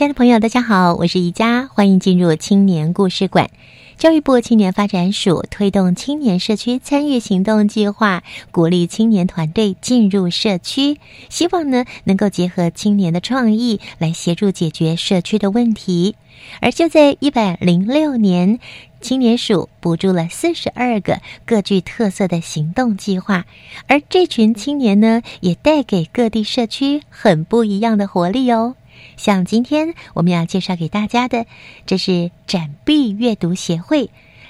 [0.00, 3.50] 亲爱的朋友，大家好，我是宜佳，欢迎进入青年故事馆。
[3.98, 16.16] 教育部青年发展署推动青年社区参与行动计划，鼓励青年团队进入社区，希望呢能够结合青年的创意来协助解决社区的问题。
[16.62, 18.58] 而就在一百零六年，
[19.02, 23.44] 青年署补助了四十二个各具特色的行动计划，
[23.86, 28.76] 而这群青年呢，也带给各地社区很不一样的活力哦。
[29.20, 31.44] 像今天我们要介绍给大家的，
[31.84, 34.08] 这是展臂阅读协会，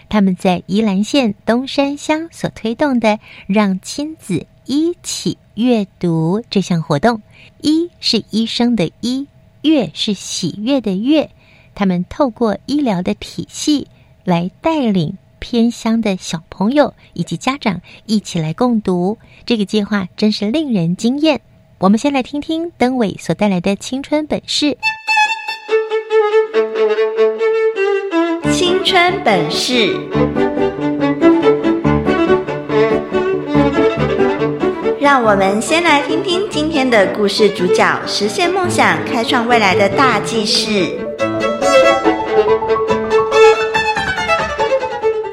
[0.09, 3.19] 他们在宜兰县东山乡所推动的
[3.49, 7.21] “让亲子一起阅读”这项活动。
[7.61, 9.27] 医是医生的医，
[9.62, 11.29] 悦是喜悦的悦。
[11.75, 13.89] 他们透过医疗的体系
[14.23, 21.41] 来带领偏乡的小朋友以及家长一起来共读这个计划，真是令人惊艳。
[21.81, 24.77] 我们先来听听登伟所带来的青春本事。
[28.53, 29.97] 青春本事，
[35.00, 40.87] 让我们先来听听今天的故事主角实现梦想、开创未来的大记事。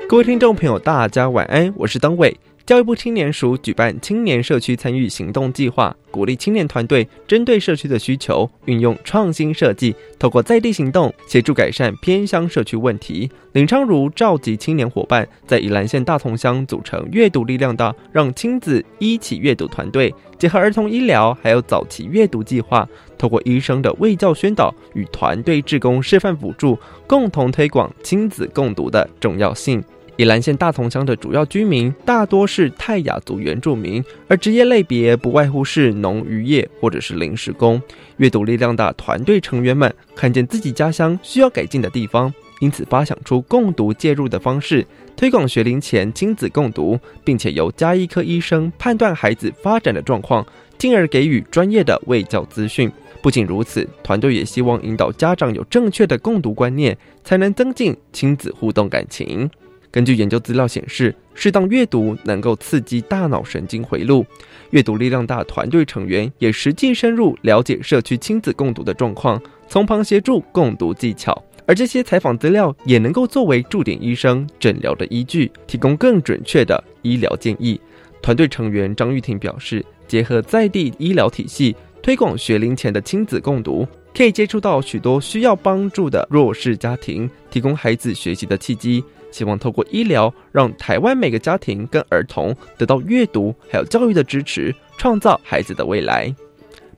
[0.07, 2.37] 各位听众朋友，大家晚安，我是登伟。
[2.67, 13.31] 教育部青年署举办青年社区参与行动计划，鼓励青年团队针对社区的需求，运用创新设计，透过在地行动协助改善偏乡社区问题。
[13.53, 22.85] 林昌如召集青年伙伴，在宜兰县大同乡组成阅读力量的让亲子一起阅读团队，结合儿童医疗还有早期阅读计划，
[23.17, 29.81] 透过医生的卫教宣导与团队志工示范辅助，共同推广亲子共读的重要性。
[30.17, 37.79] 宜兰县大同乡的主要居民大多是泰雅族原住民，而职业类别不外乎是农渔业或者是临时工。
[38.17, 44.83] 阅读力量的团队成员们看见自己家乡需要改进的地方，因此发想出共读介入的方式，
[45.15, 50.43] 推广学龄前亲子共读，并且由加医科医生判断孩子发展的状况，
[50.79, 52.91] 进而给予专业的卫教资讯。
[53.21, 59.47] 不仅如此，团队也希望引导家长有正确的共读观念，才能增进亲子互动感情。
[59.91, 64.25] 根据研究资料显示，适当阅读能够刺激大脑神经回路。
[64.71, 71.41] 阅读力量大团队成员也实际深入了解社区亲子共读的状况，从旁协助共读技巧。
[71.65, 77.79] 而这些采访资料也能够作为驻点医生诊疗的依据，提供更准确的医疗建议。
[78.21, 89.03] 团队成员张玉婷表示，结合在地医疗体系，推广学龄前的亲子共读，可以接触到许多需要帮助的弱势家庭，提供孩子学习的契机。
[89.37, 96.33] 希望透过医疗，让台湾每个家庭跟儿童得到阅读还有教育的支持，创造孩子的未来。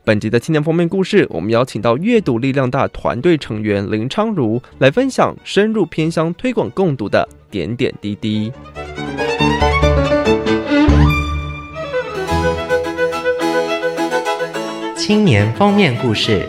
[0.05, 8.49] 本集的青年封面故事，我们邀请到阅读力量大团队成员林昌如来分享深入偏乡推广共读的点点滴滴。
[14.95, 16.47] 青年封面故事。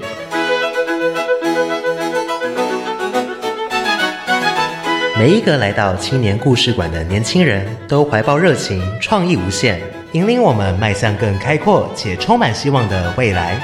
[5.20, 9.78] 每一个来到青年故事馆的年轻人都怀抱热情，创意无限，
[10.12, 13.61] 引领我们迈向更开阔且充满希望的未来。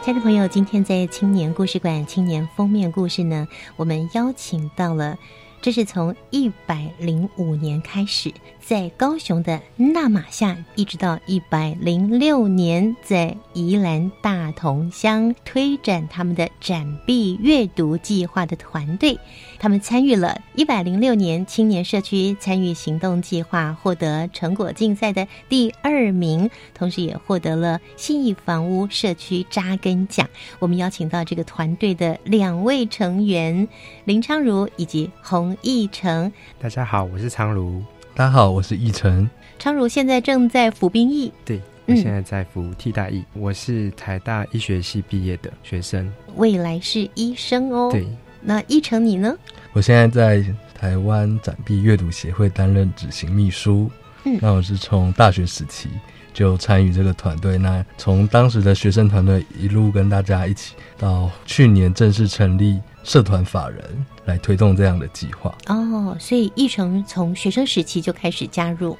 [0.00, 5.18] 亲爱的朋友，今天在青年故事馆青年封面故事呢，我们邀请到了。
[5.62, 19.18] 这是从一百零五年开始，在高雄的纳马夏，一直到一百零六年在宜兰大同乡推展他们的展臂阅读计划的团队，
[19.62, 30.26] 他们参与了一百零六年青年社区参与行动计划，获得成果竞赛的第二名，同时也获得了信义房屋社区扎根奖。
[30.60, 33.68] 我们邀请到这个团队的两位成员
[34.06, 36.32] 林昌如以及洪义成。
[36.58, 37.84] 大家好，我是昌如。
[38.14, 39.28] 大家好，我是义成。
[39.58, 43.22] 昌如现在正在服兵役，对我现在在服替代役。
[43.34, 47.90] 我是台大医学系毕业的学生，未来是医生哦。
[47.92, 48.06] 对，
[48.40, 49.36] 那一成你呢？
[49.72, 50.44] 我现在在
[50.74, 53.90] 台湾展臂阅读协会担任执行秘书。
[54.24, 55.88] 嗯，那我是从大学时期
[56.32, 63.82] 就参与这个团队，那从当时的学生团队一路跟大家一起，到去年正式成立社团法人。
[64.26, 68.96] 来推动这样的计划哦，所以一成从学生时期就开始加入，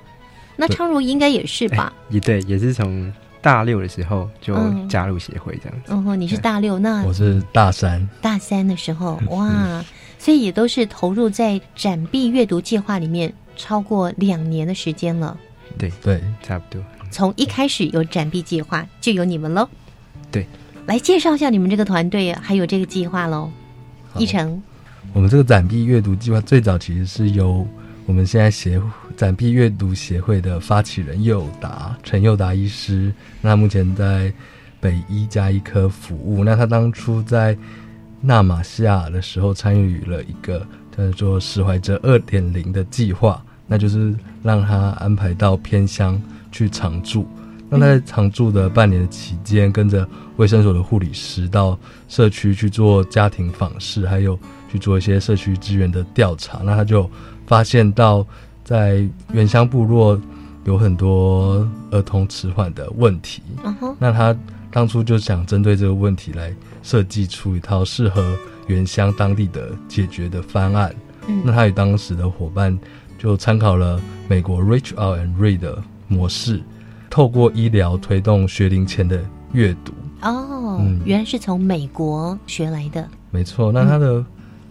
[0.56, 1.92] 那昌如应该也是吧？
[2.08, 4.54] 也对，也是从大六的时候就
[4.88, 5.92] 加入协会这样子。
[5.92, 9.84] 哦，你是大六，那我是大三，大三的时候哇，
[10.18, 15.36] 所以也都是投入在展臂阅读计划里面超过两年的时间了。
[15.78, 16.82] 对对，差不多。
[17.10, 19.68] 从一开始有展臂计划，就有你们喽。
[20.30, 20.46] 对，
[20.86, 23.50] 来介绍一下你们这个团队，还有这个计划喽，
[24.16, 24.62] 一成。
[25.12, 27.66] 我们这个展臂阅读计划最早其实是由
[28.10, 28.82] 我们现在协
[29.16, 34.32] 展臂阅读协会的发起人佑达陈佑达医师，那目前在
[34.80, 36.42] 北医加医科服务。
[36.42, 37.56] 那他当初在
[38.20, 46.20] 纳马西亚的时候参与了一个叫做“史怀哲二点零”的计划，那就是让他安排到偏乡
[46.50, 47.24] 去常住。
[47.68, 50.04] 那他在常住的半年的期间，跟着
[50.34, 51.78] 卫生所的护理师到
[52.08, 54.36] 社区去做家庭访视，还有。
[54.70, 57.10] 去做一些社区资源的调查，那他就
[57.50, 58.24] 发现到
[58.62, 60.16] 在原乡部落
[60.62, 63.42] 有很多儿童迟缓的问题。
[63.98, 64.32] 那他
[64.70, 68.36] 当初就想针对这个问题来设计出一套适合
[68.68, 70.94] 原乡当地的解决的方案。
[71.44, 72.78] 那他与当时的伙伴
[73.18, 76.62] 就参考了美国 Reach Out and Read 的模式，
[77.10, 79.20] 透过医疗推动学龄前的
[79.52, 79.92] 阅读。
[80.22, 83.08] 哦，原来是从美国学来的。
[83.32, 84.24] 没错，那他的。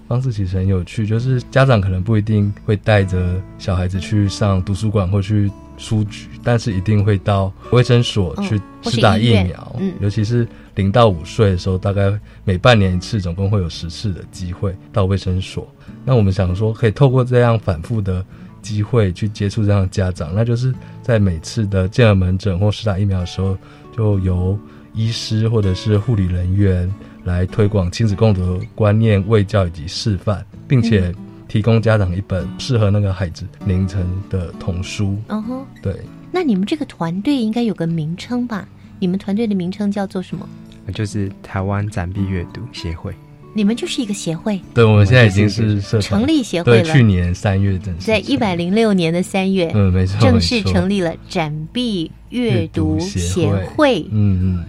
[0.10, 9.76] 方式其实很有趣，就是家长可能不一定会带着小孩子去上图书馆或去书局，但是一定会到卫生所去施打疫苗。
[9.80, 12.12] 嗯，尤其是零到五岁的时候，大概
[12.44, 15.72] 每半年一次，总共会有十次的机会到卫生所。
[16.04, 18.26] 那我们想说，可以透过这样反复的
[18.64, 20.74] 机会去接触这样的家长，那就是
[21.04, 23.56] 在每次的健儿门诊或施打疫苗的时候，
[23.96, 24.58] 就由
[24.96, 26.92] 医师或者是护理人员。
[27.24, 31.14] 来推广亲子共读的观念、卫教以及示范，并且
[31.48, 35.18] 提供家长一本适合那个孩子凌晨的童书。
[35.28, 35.96] 嗯哼，对。
[36.32, 38.68] 那你们这个团队应该有个名称吧？
[39.00, 40.48] 你们团队的名称叫做什么？
[40.94, 43.14] 就是台湾展臂阅读协会。
[43.54, 44.62] 你们就是一个协会？
[44.76, 46.84] 对，我们现在已经是成立协会了。
[46.84, 54.06] 去年三月正式在一百零六年的三月，嗯，没错，正式成立了展臂阅读协会。
[54.12, 54.66] 嗯嗯。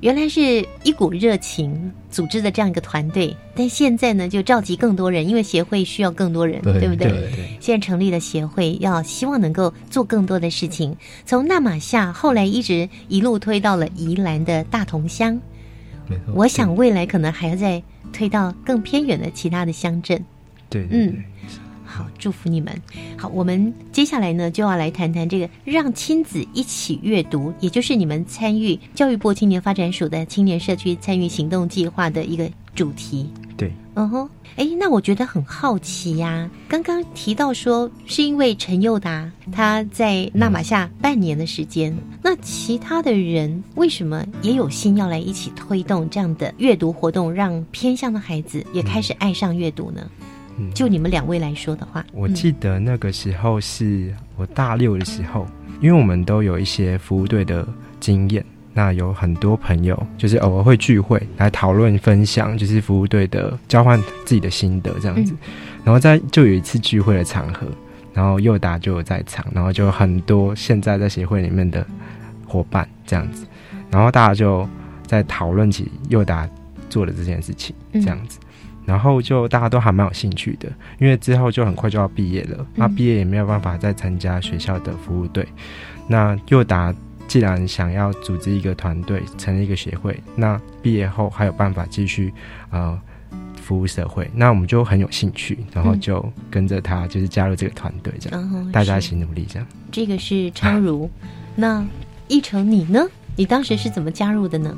[0.00, 7.30] 原来是一股热情组织的这样一个团队，但现在呢，就召集更多人，因为协会需要更多人，对不对？
[7.60, 10.96] 现在成立了协会，要希望能够做更多的事情。
[11.26, 15.38] 从纳马夏后来一直一路推到了宜兰的大同乡，
[16.34, 20.24] 我想未来可能还要再推到更偏远的其他的乡镇。
[20.70, 21.22] 对，嗯。
[21.90, 22.72] 好，祝福你们。
[23.16, 33.28] 好，我们接下来呢就要来谈谈这个让亲子一起阅读，也就是你们参与教育部青年发展署的青年社区参与行动计划的一个主题。
[33.56, 36.48] 对，嗯哼，哎，那我觉得很好奇呀。
[36.66, 50.08] 刚刚提到说是因为陈佑达他在纳马夏半年的时间，那其他的人为什么也有心要来一起推动这样的阅读活动，让偏向的孩子也开始爱上阅读呢？
[50.74, 55.46] 就你们两位来说的话，我记得那个时候是我大六的时候，
[55.80, 57.66] 因为我们都有一些服务队的
[57.98, 65.34] 经验，那有很多朋友就是偶尔会聚会来讨论分享，就是服务队的交换自己的心得这样子。
[65.84, 67.66] 然后在就有一次聚会的场合，
[68.12, 71.86] 然后佑达就有在场，然后就很多现在在协会里面的
[72.46, 73.46] 伙伴这样子，
[73.90, 74.68] 然后大家就
[75.06, 76.48] 在讨论起佑达
[76.88, 78.38] 做的这件事情这样子。
[78.84, 80.68] 然后就大家都还蛮有兴趣的，
[80.98, 85.46] 因为之后就很快就要毕业了，那毕业也没有办法再参加学校的服务队。
[86.08, 86.92] 那又达
[87.28, 92.32] 既然想要组织一个团队，成立一个协会，那毕业后还有办法继续
[92.70, 93.00] 呃
[93.54, 94.28] 服务社会。
[94.34, 99.68] 那我们就很有兴趣，然后就跟着他，就是加入这个团队，这样大家一起努力，这样。
[99.92, 101.08] 这个是昌如，
[101.54, 101.86] 那
[102.26, 103.06] 一成你呢？
[103.36, 104.76] 你当时是怎么加入的呢？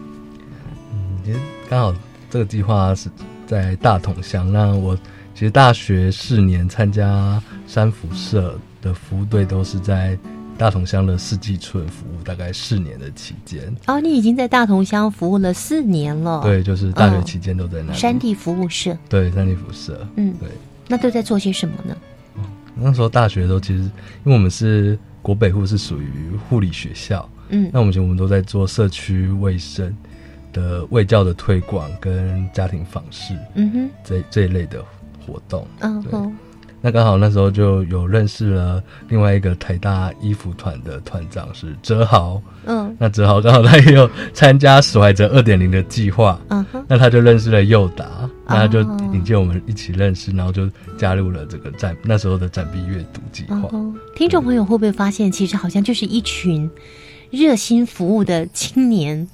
[1.24, 1.40] 嗯，
[1.70, 1.94] 刚好
[2.28, 3.08] 这个计划是
[3.52, 4.50] 在大同乡。
[4.50, 4.96] 那我
[5.34, 10.18] 其实大学四年参加山福社的服务队，都是在。
[10.58, 16.40] 大同乡的四季村服务大概四年的期间哦，你已经在大同乡服务了四年了。
[16.42, 17.92] 对，就是大学期间都在那。
[17.92, 18.96] 山地服务社。
[19.08, 20.06] 对，山地服务社。
[20.16, 20.48] 嗯，对。
[20.86, 21.96] 那都在做些什么呢？
[22.76, 23.90] 那时候大学的时候，其实因
[24.26, 27.28] 为我们是国北护，是属于护理学校。
[27.48, 29.92] 嗯，那我们其实我们都在做社区卫生
[30.52, 33.34] 的卫教的推广跟家庭访视。
[33.54, 34.84] 嗯哼，这这一类的
[35.26, 35.66] 活动。
[35.80, 36.36] 嗯哼。
[36.84, 48.80] 那刚好那时候就有认识了另外一个台大衣服团的团长是哲豪，嗯，那哲豪刚好他也有参加史怀哲二点零的计划，嗯哼，那他就认识了佑达，那他就
[49.12, 50.68] 引荐我们一起认识，然后就
[50.98, 53.70] 加入了这个展那时候的展币阅读计划。
[54.16, 56.68] 听众朋友会不会发现，其实好像就是一群
[57.30, 59.28] 热心服务的青年，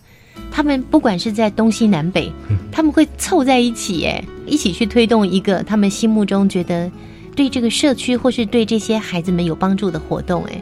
[0.50, 2.32] 他们不管是在东西南北，
[2.70, 6.90] 他们会凑在一起，哎，一起去推动一个他们心目中觉得。
[7.36, 10.60] 对这个社区或是对这些孩子们有帮助的活动，哎，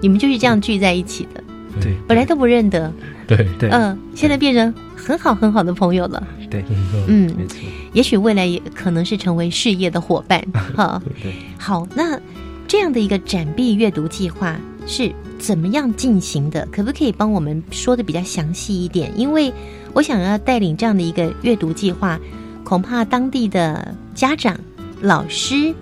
[0.00, 1.40] 你们就是这样聚在一起的。
[1.80, 2.92] 对，本来都不认得。
[3.28, 3.70] 对对。
[3.70, 6.26] 嗯，现在变成很好很好的朋友了。
[6.50, 6.64] 对，
[7.06, 7.60] 嗯，没错。
[7.92, 10.44] 也许未来也可能是成为事业的伙伴。
[10.74, 11.32] 哈，对。
[11.56, 12.20] 好，那
[12.66, 15.12] 这样的一个展臂阅读计划是
[15.46, 16.66] 怎么样进行的？
[16.72, 19.12] 可不可以帮我们说的比较详细一点？
[19.16, 19.52] 因为
[19.92, 22.18] 我想要带领这样的一个阅读计划，
[22.64, 24.58] 恐怕当地的家长、
[25.00, 25.72] 老师。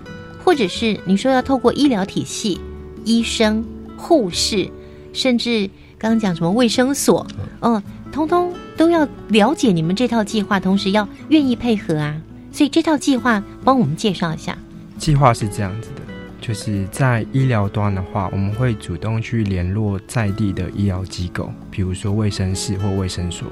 [0.43, 2.61] 或者是你说要透过医疗体系、
[3.03, 3.65] 医生、
[3.97, 4.69] 护士，
[5.11, 5.67] 甚至
[5.97, 7.25] 刚刚讲什么卫生所，
[7.61, 7.81] 嗯，
[8.11, 12.21] 通通都要了解你们这套计划，同时要愿意配合啊。
[12.51, 14.55] 所以这套计划帮我们介绍一下。
[14.99, 16.01] 计划是这样子的，
[16.45, 23.47] 就是在医疗端的话，我们会主动去联络在地的医疗机构，比如说卫生室或卫生所。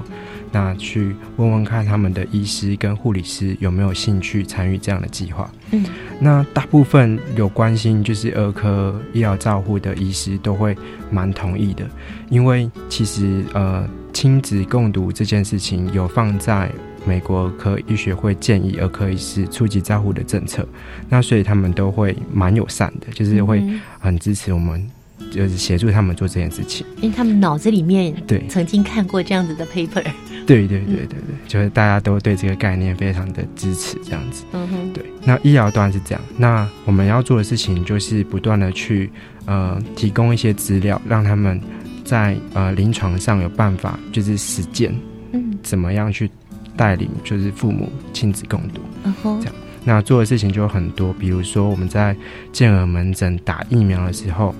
[0.52, 5.50] 那去问问看他们的医师跟护理师有没有兴趣参与这样的计划。
[5.72, 5.84] 嗯，
[6.20, 10.76] 那大部分有关心就是儿科医疗照护的医师都会
[11.10, 11.84] 蛮同意的，
[12.30, 16.70] 因为其实呃亲子共读这件事情有放在
[17.04, 20.66] 美国儿科医学会建议儿科医师初级照护的政策，
[21.08, 23.62] 那所以他们都会蛮友善的，就是会
[23.98, 24.84] 很支持我们。
[25.30, 28.46] 就是协助他们做这件事情，因为他们脑子里面对。
[28.48, 30.02] 曾经看过这样子的 paper，
[30.46, 31.18] 对对对对对，
[31.48, 34.44] 就是大家都对这个概念非常的支持，这样子。
[34.52, 35.04] 嗯哼，对。
[35.24, 39.10] 那医疗端是这样，那我们要做的事情就是不断的去
[39.46, 41.60] 呃提供一些资料，让他们
[42.04, 44.94] 在呃临床上有办法就是实践，
[45.32, 46.30] 嗯，怎么样去
[46.76, 49.54] 带领就是父母亲子共读，嗯哼，这样。
[49.84, 52.16] 那做的事情就有很多，比如说我们在
[52.52, 54.54] 健儿门诊打疫苗的时候。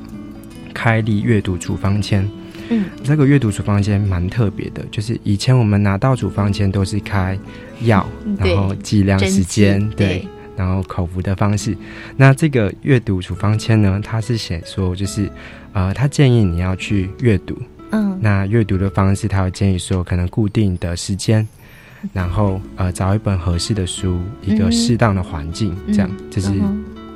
[0.76, 2.28] 开立阅读处方签，
[2.68, 7.38] 嗯，这个阅读处方签蛮特别的，就是以前我们拿到处方签都是开
[7.83, 8.04] 药，
[8.38, 11.76] 然后剂量、时间，对，然后口服的方式。
[12.16, 15.30] 那这个阅读处方签呢，它是写说，就是
[15.73, 17.56] 呃，他建议你要去阅读，
[17.92, 21.47] 嗯，那阅读的方式，他会建议说，可能固定的时间，
[22.12, 26.50] 然后呃，找一本合适的书，一个适当的环境，这样，这是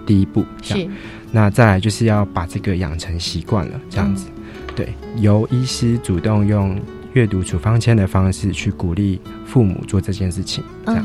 [0.07, 0.89] 第一步，是。
[1.31, 4.27] 那再来就是要把这个养成习惯了，这样子，
[4.75, 6.81] 对，由医师主动用
[7.13, 11.05] 阅读处方签的方式去鼓励父母做这件事情，这样。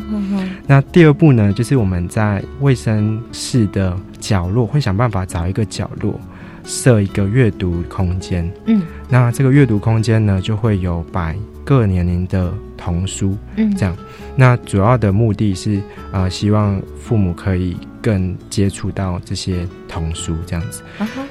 [0.65, 6.17] 那第二步呢，就是我们在卫生室的角落会想办法找一个角落
[6.63, 13.95] 设一个阅读空间，嗯，那这个阅读空间呢，就会有摆各年龄的童书，嗯，这样。
[14.35, 17.77] 那主要的目的是，呃，希望父母可以。
[18.03, 20.83] 更接触到这些童书这样子，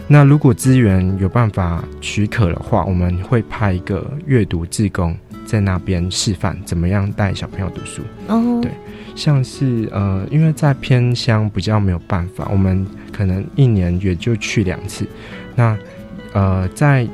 [0.08, 8.00] 那如果资源有办法许可的话，我们会派一个阅读志工在那边示范怎么样带小朋友读书。
[8.26, 8.70] 哦，对，
[9.14, 15.06] 像是呃，因为在偏乡比较没有办法，我们可能一年也就去两次。
[15.54, 15.76] 那
[16.32, 17.06] 呃，在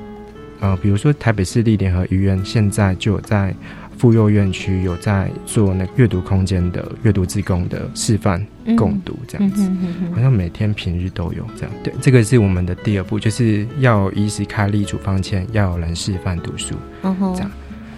[0.60, 3.54] 呃，比如说台北市立联合医院，现在就有在。
[3.98, 8.46] 妇幼院区有在做那阅读空间的阅读自贡的示范
[8.76, 9.68] 共读这样子，
[10.14, 11.74] 好像每天平日都有这样。
[11.82, 16.76] 对，这个是我们的第二步，就是要医师开立处方签，要有人示范读书。
[17.02, 17.50] 这样，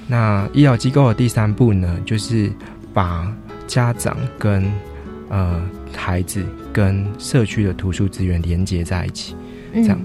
[0.08, 2.50] 那医疗机构的第三步呢，就是
[2.94, 3.30] 把
[3.66, 4.64] 家长跟
[5.28, 5.62] 呃
[5.94, 9.36] 孩子跟社区的图书资源连接在一起。
[9.74, 10.00] 这样，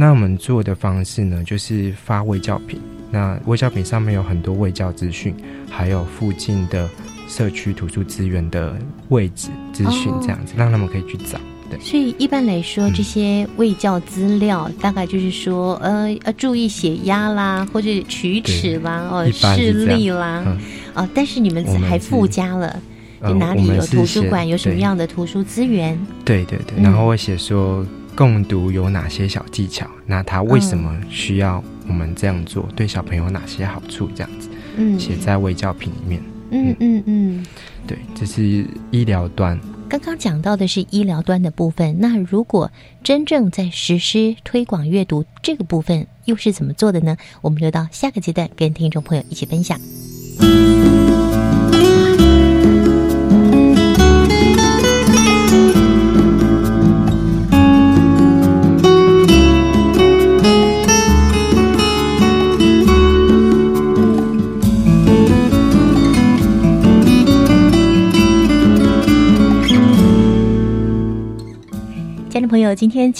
[0.00, 2.80] 那我们做的方式呢，就是发卫教品。
[3.10, 5.34] 那微教品上面有很多卫教资讯，
[5.68, 6.88] 还有附近的
[7.28, 8.74] 社区图书资源的
[9.10, 11.38] 位置资讯，这样子、让他们可以去找。
[11.68, 20.56] 对，所以一般来说，这些卫教资料大概就是说，呃，要注意血压啦，或者龋齿啦，哦，视力啦，嗯。
[20.94, 22.80] 哦，但是你们还附加了，
[23.20, 24.80] 呃就哪里有图书馆，有什么对。
[24.80, 26.84] 样的图书资源，对对对，嗯。
[26.84, 27.84] 然后会写说
[28.16, 36.22] 共读有哪些小技巧，那他为什么需要我们这样做，对小朋友有哪些好处，这样子嗯写在微教品里面。
[36.50, 37.46] 嗯嗯嗯。
[37.86, 39.58] 对，这是医疗端。
[39.88, 42.70] 刚刚讲到的是医疗端的部分，那如果
[43.02, 47.16] 真正在实施推广阅读这个部分，又是怎么做的呢？
[47.40, 49.80] 我们留到下个阶段跟听众朋友一起分享。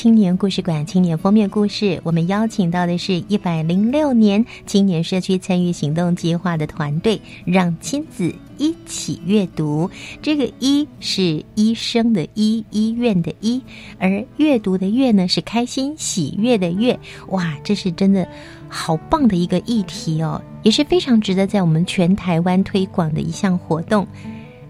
[0.01, 9.91] 青年故事馆青年封面故事，我们邀请到的是一百零六年青年社区参与行动计划的团队，让亲子一起阅读。
[10.23, 13.61] 这个“一”是医生的“医”，医院的“医”，
[14.01, 16.99] 而阅读的“阅”呢是开心喜悦的“悦”。
[17.29, 18.27] 哇，这是真的
[18.71, 24.09] 好棒的一个议题哦，也是非常值得在我们全台湾推广的一项活动。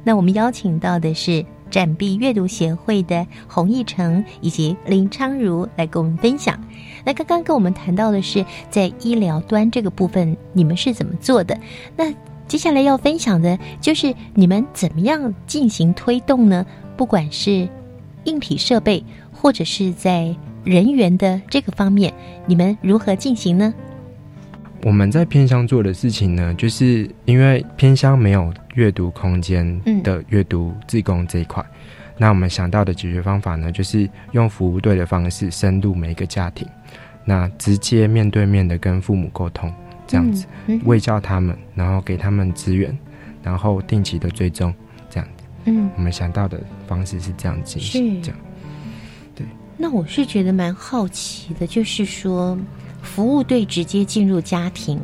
[0.02, 6.58] 那我们邀请到的是展臂阅读协会的洪义成以及林昌如来跟我们分享。
[7.04, 11.58] 那刚刚跟我们谈到的是在医疗端这个部分，你们是怎么做的？
[11.96, 12.12] 那
[12.46, 16.66] 接下来要分享的就是你们怎么样进行推动呢？
[16.96, 17.68] 不管是
[18.24, 20.34] 硬体设备，或者是在
[20.64, 22.12] 人员的这个方面，
[22.44, 23.72] 你们如何进行呢？
[24.82, 31.64] 我们在偏乡做的事情呢，就是因为偏乡没有阅读空间的阅读自工这一块，
[32.16, 36.66] 那我们想到的解决方法呢，就是用服务队的方式深入每一个家庭，
[37.24, 39.72] 那直接面对面的跟父母沟通，
[40.06, 42.96] 这样子嗯教他们，然后给他们资源，
[43.42, 44.74] 然后定期的追踪，
[45.10, 45.44] 这样子。
[45.66, 48.22] 嗯，我们想到的方式是这样进行，是。
[48.22, 48.40] 这样。
[49.34, 49.46] 对。
[49.76, 52.58] 那我是觉得蛮好奇的，就是说，
[53.02, 55.00] 服务队直接进入家庭，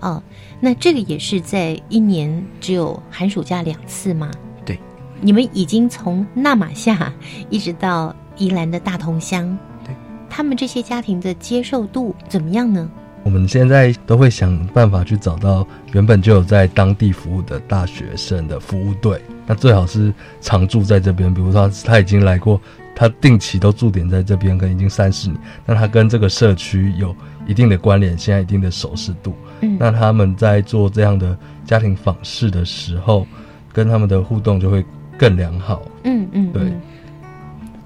[0.00, 0.22] 哦，
[0.60, 4.30] 那这个也是在一年只有寒暑假两次吗？
[4.64, 4.78] 对，
[5.20, 7.12] 你们已经从纳马夏
[7.50, 9.94] 一直到宜兰的大同乡，对，
[10.28, 12.88] 他们这些家庭的接受度怎么样呢？
[13.22, 22.60] 我们现在都会想办法去找到原本就有在当地服务的大学生的服务队，那最好是常住在这边，比如说他他已经来过，
[22.96, 27.14] 他定期都驻点在这边，可能已经三十年，那他跟这个社区有
[27.46, 29.76] 一定的关联，现在一定的熟识度，嗯。
[29.78, 33.26] 那他们在做这样的家庭访视的时候，
[33.72, 34.82] 跟他们的互动就会
[35.18, 35.82] 更良好。
[36.04, 36.62] 嗯嗯，对。
[36.62, 36.80] 嗯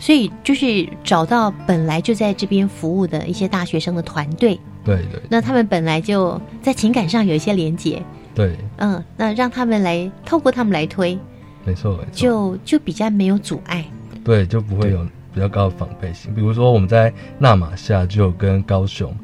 [0.02, 5.20] 所以就是找到本来就在这边服务的一些大学生的团队，对对。
[5.28, 8.02] 那他们本来就在情感上有一些连结，
[8.34, 11.18] 对，嗯，那让他们来透过他们来推，
[11.66, 12.06] 没错没错。
[12.14, 13.84] 就就比较没有阻碍。
[14.24, 16.34] 对，就不会有比较高的防备心。
[16.34, 19.14] 比如说我们在纳马夏就有跟高雄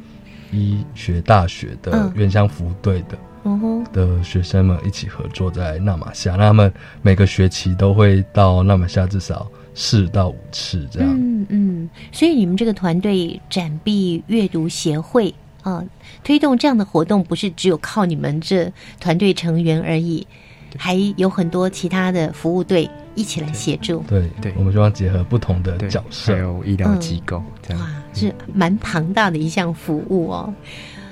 [0.52, 11.11] 医学大学的嗯原乡服务队的、嗯哼，的学生们一起合作在纳马夏，那他们每个学期都会到纳马夏至少四到五次这样。
[11.14, 15.85] 嗯嗯，所以你们这个团队展臂阅读协会啊、
[16.22, 20.24] 推动这样的活动，不是只有靠你们这团队成员而已，
[20.79, 24.02] 还有很多其他的服务队一起来协助。
[24.09, 27.81] 对对我们希望结合不同的角色，还有医疗机构、这样。
[27.81, 30.52] 哇，是蛮庞大的一项服务哦。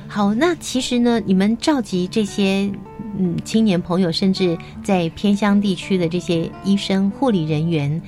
[0.07, 2.71] 好，那其实呢，你们召集这些
[3.19, 8.01] 嗯青年朋友，甚至在偏乡地区的这些医生、护理人员，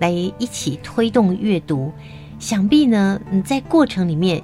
[0.00, 1.92] 来一起推动阅读，
[2.40, 4.42] 想必呢，你，在过程里面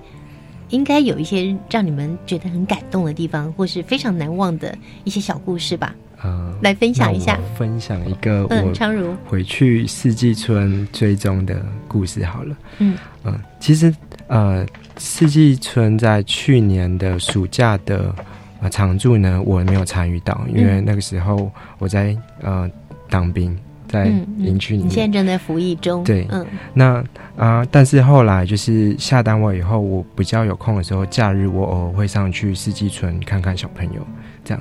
[0.69, 5.97] 应该有一些让你们觉得很感动的地方，或是非常难忘的一些小故事吧。
[6.23, 12.57] 呃，来分享一下分享一个嗯我昌如回去四季村追踪的故事好了。
[12.79, 13.95] 嗯嗯、其实
[14.27, 18.15] 呃，四季村在去年的暑假的
[18.61, 22.69] 呃常驻呢，我没有参与到，因为嗯那个时候我在呃
[23.09, 24.07] 当兵，在
[24.39, 24.89] 营区里面。
[24.89, 27.05] 你现在正在服役中，对，嗯那
[27.37, 34.05] 啊、但是后来就是下单位以后，我比较有空的时候，假日我偶尔会上去四季村看看小朋友，
[34.45, 34.61] 这样。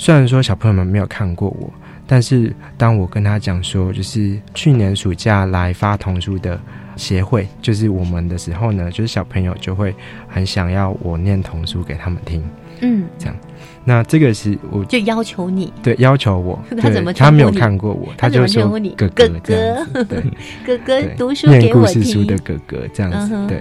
[0.00, 1.70] 虽然说小朋友们没有看过我，
[2.06, 6.58] 但是当我跟他讲说，就是去年暑假来发童书的
[6.96, 9.94] 协会，就是我们的时候呢，就是小朋友就会
[10.26, 12.42] 很想要我念童书给他们听，
[12.80, 13.36] 嗯，这样。
[13.84, 16.58] 那这个是我就要求你，对，要求我。
[16.80, 17.12] 他怎么？
[17.12, 20.22] 他没有看过我，他就说哥哥哥，对，
[20.64, 23.60] 哥哥读书念故事书的哥哥这样子，对。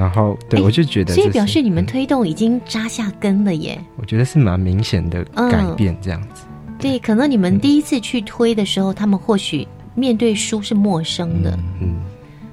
[0.00, 3.78] 然后，对我就觉得，所以表示你们推动已经扎下根了耶。
[3.96, 6.44] 我觉得是蛮明显的改变，这样子。
[6.78, 11.96] 对，可能你们第一次去推的时候，他们或许面对书是陌生的，嗯。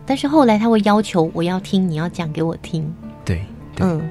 [0.06, 2.94] 但是后来他会要求我要听，你要讲给我听。
[3.24, 3.42] 对，
[3.80, 4.02] 嗯。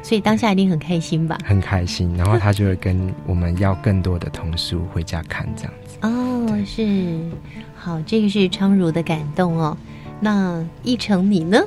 [0.00, 1.36] 所以当下一定很开心吧？
[1.44, 5.98] 很开心，然后他就会跟我们要更多的童书回家看，这样子。
[6.00, 7.18] 哦，是，
[7.76, 9.76] 好，这个是昌如的感动哦。
[10.20, 11.60] 那一成你呢？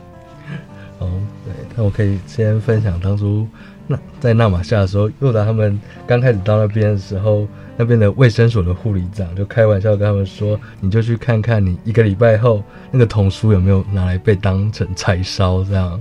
[1.02, 1.10] 哦，
[1.44, 3.48] 对，那我可以先分享当初
[3.88, 16.00] 那在纳马夏的时候，佑达他们刚开始到那边的时候，那边的卫生所的护理长就开玩笑跟他们说：“你就去看看，你一个礼拜后那个童书有没有拿来被当成柴烧这样。”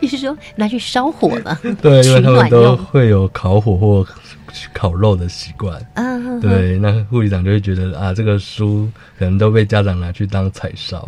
[0.00, 1.58] 意思说拿去烧火了？
[1.82, 4.06] 对，因为他们都会有烤火或
[4.72, 5.74] 烤肉的习惯。
[5.94, 11.06] 啊，对，那护理长就会觉得啊，这个书可能都被家长拿去当柴烧。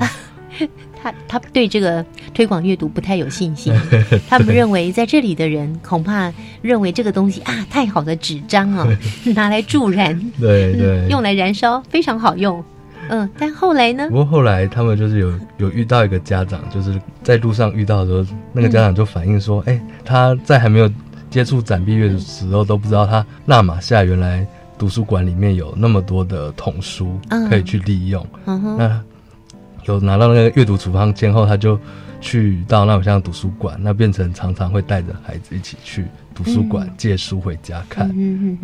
[1.02, 3.74] 他他对这个推广阅读不太有信心，
[4.28, 6.32] 他们认为在这里的人恐怕
[6.62, 8.86] 认为这个东西啊，太好的纸张啊，
[9.34, 12.62] 拿来助燃，对对，用来燃烧非常好用。
[13.10, 14.06] 嗯，但后来呢？
[14.10, 20.92] 不过后来他们就是有有遇到一个家长，就是在路上遇到的时候，那个家长就反映说：“哎，他在还没有
[21.30, 29.02] 接触展壁阅的时候，都不知道他纳马夏原来图书馆里面有那么多的童书可以去利用。”那
[29.92, 31.78] 有拿到那个阅读处方签后，他就
[32.20, 38.08] 去到纳马夏图书馆，那变成常常会带着孩子一起去图书馆借书回家看。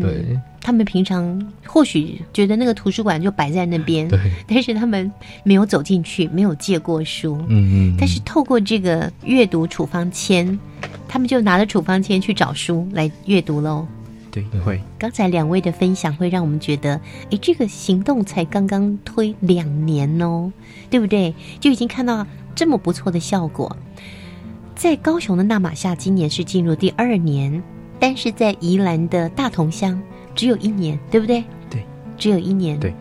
[0.01, 0.39] 对。
[0.61, 7.97] 他们平常或许觉得那个图书馆就摆在那边，对，但是他们没有走进去，没有借过书，嗯嗯。
[7.99, 10.59] 但是透过这个阅读处方签，
[11.07, 13.87] 他们就拿着处方签去找书来阅读喽。
[14.35, 14.81] 对，会。
[14.99, 20.53] 刚才两位的分享会让我们觉得，哎，这个行动才刚刚推两年哦，
[20.91, 21.33] 对不对？
[21.61, 23.77] 就已经看到这么不错的效果。
[24.75, 27.63] 在高雄的纳马夏，今年是进入第二年，
[28.01, 30.03] 但是在宜兰的大同乡。
[30.35, 31.45] 只有一年，对不对？
[31.71, 31.85] 对，
[32.19, 32.77] 只有一年。
[32.81, 32.93] 对，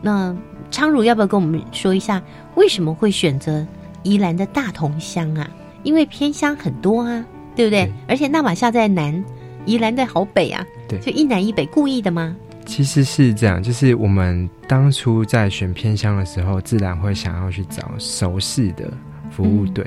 [0.00, 0.34] 那
[0.70, 2.22] 昌如要不要跟我们说一下，
[2.54, 3.66] 为什么会选择
[4.02, 5.46] 宜兰的大同乡啊？
[5.82, 7.22] 因为偏乡很多啊，
[7.54, 7.92] 对不对？
[8.08, 9.22] 而且纳马夏在南，
[9.68, 12.34] 宜兰在好北啊，对，就一南一北，故意的吗？
[12.64, 18.90] 其实是这样，就是我们当初在选偏乡的时候，自然会想要去找熟悉的
[19.30, 19.86] 服务队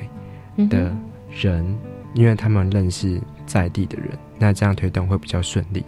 [0.69, 0.95] 的
[1.31, 1.65] 人，
[2.13, 5.83] 因为他们认识在地的人，那这样推动会比较顺利。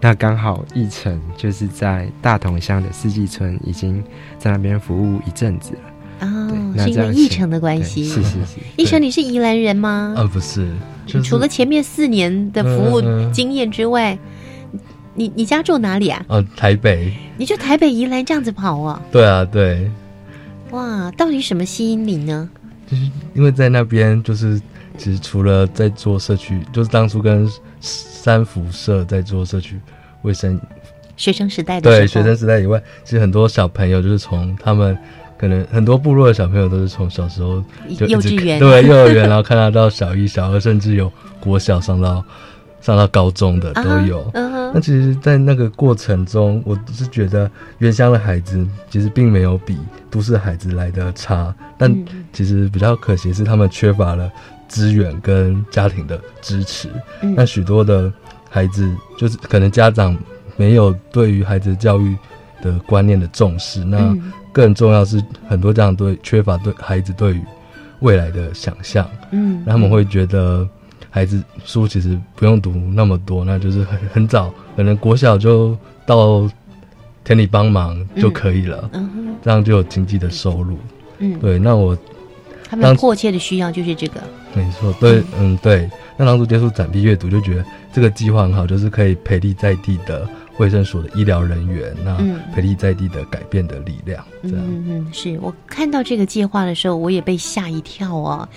[0.00, 4.02] 那刚好义成就是在大同乡的四季村，已经
[4.38, 6.26] 在那边服务一阵子了。
[6.26, 8.04] 哦，是因为义成的关系。
[8.04, 8.58] 是是是。
[8.76, 10.14] 义成，你是宜兰人吗？
[10.16, 10.68] 呃，不是。
[11.06, 13.00] 除了前面四年的服务
[13.32, 14.18] 经验之外，
[15.14, 16.24] 你你家住哪里啊？
[16.28, 17.12] 呃，台北。
[17.36, 19.02] 你就台北宜兰这样子跑啊？
[19.10, 19.90] 对啊，对。
[20.70, 22.48] 哇，到底什么吸引你呢？
[22.90, 23.02] 就是
[23.34, 24.60] 因为在那边，就是
[24.96, 27.48] 其实除了在做社区，就是当初跟。
[27.84, 29.76] 三辐社在做社区
[30.22, 30.56] 卫生，
[31.16, 34.96] 学生时代的对学生时代以外，其实很多小朋友就是从他们
[35.42, 37.60] 可能很多部落的小朋友都是从小时候
[37.98, 38.60] 就幼稚园。
[38.60, 42.24] 对幼儿园，然后看他到小一、小二，甚至有国小上到
[42.80, 44.30] 上到高中的都有。
[44.72, 49.76] 那其实，在那个过程中，我是觉得原乡的孩子其实并没有比
[50.08, 51.92] 都市孩子来的差，但
[52.32, 54.30] 其实比较可惜是他们缺乏了。
[54.68, 56.88] 资源跟家庭的支持，
[57.20, 58.10] 那许多的
[58.48, 60.16] 孩子就是可能家长
[60.56, 62.16] 没有对于孩子教育
[62.62, 64.16] 的观念的重视，那
[64.52, 67.42] 更重要是很多家长对缺乏对孩子对于
[68.00, 70.68] 未来的想象，嗯，他们会觉得
[71.10, 76.48] 孩子书其实不用读那么多，那就是很很早，可能国小就到
[77.24, 80.76] 田里帮忙就可以了，嗯，这样就有经济的收入，
[81.18, 81.96] 嗯，对，那我。
[82.68, 84.22] 他们迫切的需要就是这个，
[84.54, 85.90] 没错，对，嗯，对。
[86.16, 90.26] 那当初接触展币阅读，就觉得这个计划很好，就是可以培力在地的
[90.58, 92.16] 卫生所的医疗人员，那
[92.54, 94.24] 培力在地的改变的力量。
[94.42, 98.48] 这样，嗯嗯，是我看到这个计划的时候，我也被吓一跳哦。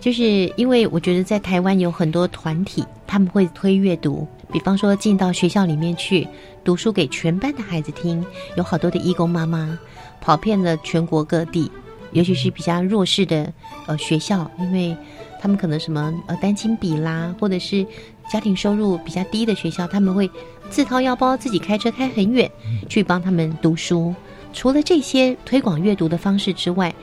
[0.00, 0.22] 就是
[0.56, 6.26] 因为我觉得在台湾有很多团体，他们会推阅读，比方说进到学校里面去
[6.64, 8.24] 读书给全班的孩子听，
[8.56, 9.78] 有好多的义工妈妈
[10.20, 11.70] 跑遍了全国各地。
[12.12, 13.50] 尤其是比较弱势的
[13.86, 14.94] 呃学校，因为
[15.40, 17.86] 他们可能什么呃单亲比啦，或者是
[18.30, 20.30] 家庭收入比较低的学校，他们会
[20.72, 22.50] 自掏腰包自己开车开很远
[22.88, 24.14] 去帮他们读书。
[24.54, 26.94] 除了这些推广阅读的方式之外，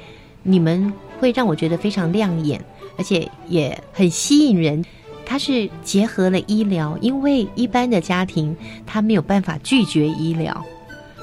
[0.41, 2.59] 你们会让我觉得非常亮眼，
[2.97, 4.83] 而且也很吸引人。
[5.23, 10.65] 它是结合了医疗，因为一般的家庭他没有办法拒绝医疗，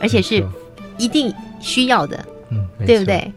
[0.00, 0.46] 而且是
[0.98, 3.32] 一定需要的，嗯，对不对？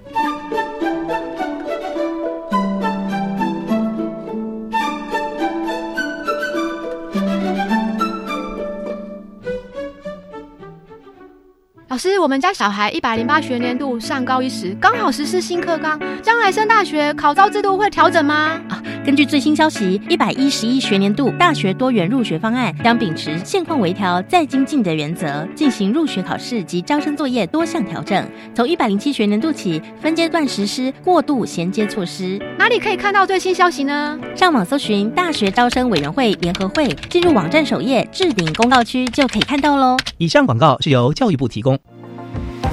[11.99, 18.57] 师，我们家小孩一百零八学年度上高一时，刚好实施新课纲，将来升大学考招制度会调整吗？
[18.69, 28.25] 啊，根据最新消息，一百一十一学年度大学多元入学方案将秉持现况微调再精进的原则，进行入学考试及招生作业多项调整。
[28.55, 32.39] 从一百零七学年度起，分阶段实施过渡衔接措施。
[32.57, 34.17] 哪里可以看到最新消息呢？
[34.38, 39.97] 上网搜寻大学招生委员会联合会，进入网站首页置顶公告区就可以看到喽。
[40.17, 41.77] 以上广告是由教育部提供。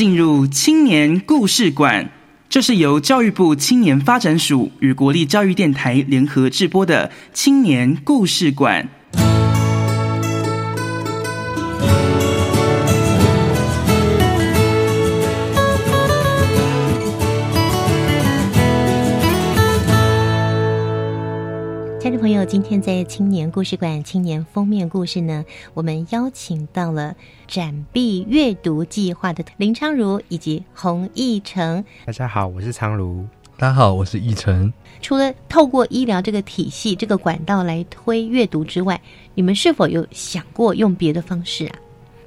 [0.00, 2.10] 进入青年故事馆，
[2.48, 8.88] 这是由教育部青年发展署与国立教育电台联合制播的青年故事馆。
[22.30, 27.12] 朋友，今天在青年故事馆青年封面故事呢，我们邀请到了
[27.48, 31.84] 展臂阅读计划的林昌如以及洪义成。
[32.06, 33.26] 大家好，我是昌如。
[33.56, 34.72] 大家好，我是义成。
[35.02, 39.00] 除了透过医疗这个体系、这个管道来推阅读之外，
[39.34, 41.74] 你们是否有想过用别的方式啊？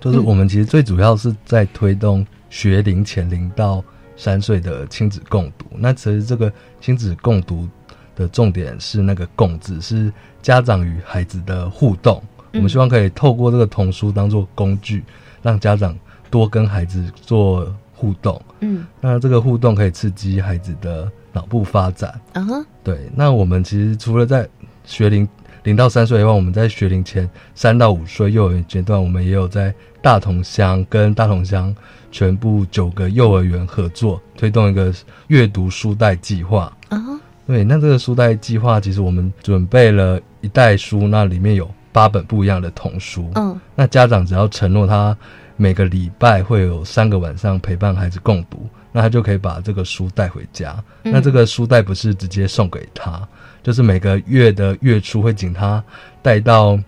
[0.02, 3.82] 就是我们其实最主要是在推动学龄前零到
[4.18, 5.66] 三岁的亲子共读。
[5.78, 7.66] 那其实这个亲子共读。
[8.16, 12.22] 的重点是那个共字，是家长与孩子的互动。
[12.54, 15.04] 我们希望可以透过这个童书当做工具，
[15.42, 15.98] 让家长
[16.30, 18.40] 多跟孩子做互动。
[18.60, 22.20] 嗯，那这个互动可以刺激孩子的脑部发展。
[22.34, 22.44] 啊，
[22.84, 23.10] 对。
[23.16, 24.48] 那我们其实除了在
[24.86, 25.28] 学龄
[25.64, 31.76] 零到三岁以外，我们在学龄前三到五岁幼儿园阶段，我们也有在大同乡跟大同乡
[32.12, 34.94] 全部九个幼儿园合作，推动一个
[35.26, 36.72] 阅读书袋计划。
[36.90, 37.02] 啊。
[37.46, 43.30] 对，那这个书袋计划，其实我们准备了一袋书，那里面有八本不一样的童书。
[43.36, 45.16] 嗯，那家长只要承诺他
[45.58, 50.82] 每个礼拜会有三个晚上陪伴孩子共读，那他就可以把这个书带回家。
[51.02, 53.28] 那这个书袋不是直接送给他，
[53.62, 55.84] 就是每个月的月初会请他
[56.22, 56.80] 带到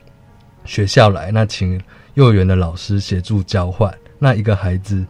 [0.63, 1.77] 学校来，那请
[2.13, 3.93] 幼儿园的老师协助交换。
[4.17, 5.05] 那一个孩子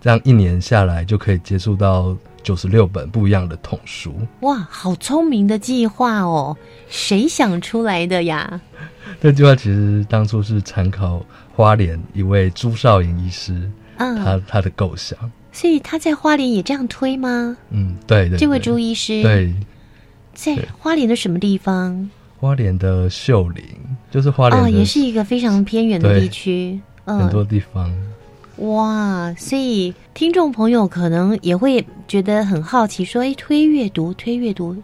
[0.00, 2.16] 这样一年下来就可以接触到。
[2.44, 6.54] 九十六本不一样的童书，哇，好聪明的计划哦！
[6.88, 8.60] 谁想出来的呀？
[9.20, 15.18] 这计划其实当初是参考花莲一位朱少颖医师，嗯，他他的构想，
[15.50, 17.56] 所以他在花莲也这样推吗？
[17.70, 19.54] 嗯，对对，这位朱医师，对，
[20.34, 22.10] 在花莲的什么地方？
[22.38, 23.64] 花莲的秀林，
[24.10, 27.90] 就是花莲，哦，也是一个非常偏远的地区，嗯很多地方。
[28.58, 34.76] 哇，所以听众朋友可能也会觉得很好奇，说：“哎，推阅读，推阅读，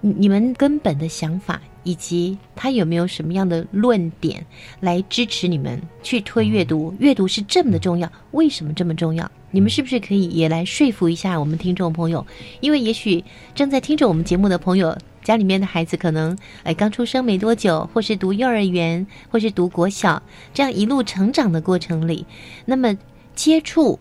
[0.00, 4.44] 你你们根本的想法以及他有没有什么样的论点
[4.80, 6.94] 来支持你们去推阅读？
[6.98, 9.30] 阅读是这么的重要，为什么这么重要？
[9.50, 12.26] 你们是不是可以也来说服一下我们听众朋友？
[12.60, 13.22] 因为也许
[13.54, 22.24] 正在听着我们节目的朋友，家里面的孩子可能哎刚出生没多久，或是读幼儿园，或是读国小，这样一路成长的过程里，
[22.66, 22.96] 那么
[23.34, 23.98] 接触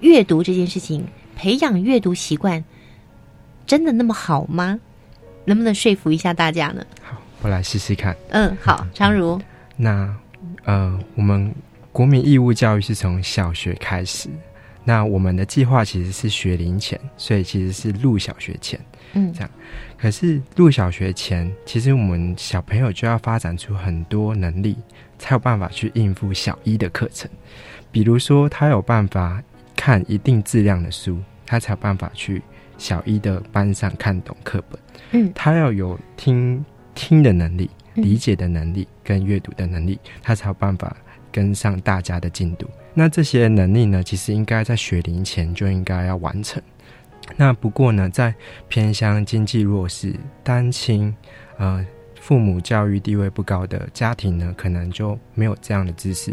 [0.00, 2.62] 阅读这件事情，培养阅读习惯，
[3.66, 4.78] 真的那么好吗？
[5.44, 6.84] 能不能说服一下大家呢？
[7.02, 8.14] 好我来试试看。
[8.28, 9.40] 嗯，好，常如。
[9.76, 10.14] 那
[10.64, 11.52] 呃，我们
[11.90, 14.28] 国民义务教育是从小学开始。
[14.84, 18.78] 那我们的计划其实是学龄前，所以其实是入小学前。
[19.14, 19.50] 嗯，这样。
[20.02, 24.76] 可是入小学前，其实我们小朋友就要发展出很多能力，
[25.16, 27.30] 才有办法去应付小一的课程。
[27.92, 29.40] 比如说，他有办法
[29.76, 32.42] 看一定质量的书，他才有办法去
[32.76, 34.80] 小一的班上看懂课本。
[35.12, 36.64] 嗯，他要有听
[36.96, 40.96] 听的能力、理解的能力跟阅读的能力，他才有办法
[41.30, 42.68] 跟上大家的进度。
[42.92, 46.60] 那这些能力呢，其实应该在学龄前就应该要完成。
[47.36, 48.34] 那不过呢，在
[48.68, 51.14] 偏乡经济弱势、单亲、
[51.56, 51.84] 呃
[52.20, 56.32] 父母教育地位不高的家庭呢，可能就没有这样的知识。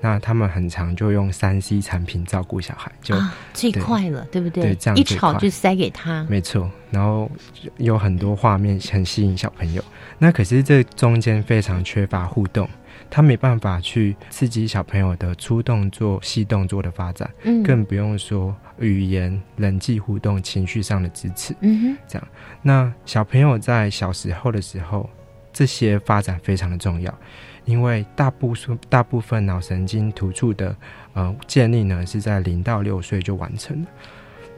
[0.00, 3.16] 那他们很常就用三 C 产品照顾小孩，就
[3.52, 4.62] 最快了，对不对？
[4.62, 6.70] 对，这样一吵就塞给他，没错。
[6.90, 7.28] 然后
[7.78, 9.82] 有很多画面很吸引小朋友，
[10.18, 12.68] 那可是这中间非常缺乏互动。
[13.14, 22.28] 他没办法去刺激小朋友的粗动作、细动作的发展，嗯，更不用说语言、人际互动、情绪上的支持，嗯哼，这样。
[22.60, 25.08] 那小朋友在小时候的时候，
[25.52, 27.16] 这些发展非常的重要，
[27.64, 30.76] 因为大部分大部分脑神经突触的
[31.12, 33.88] 呃建立呢是在零到六岁就完成了，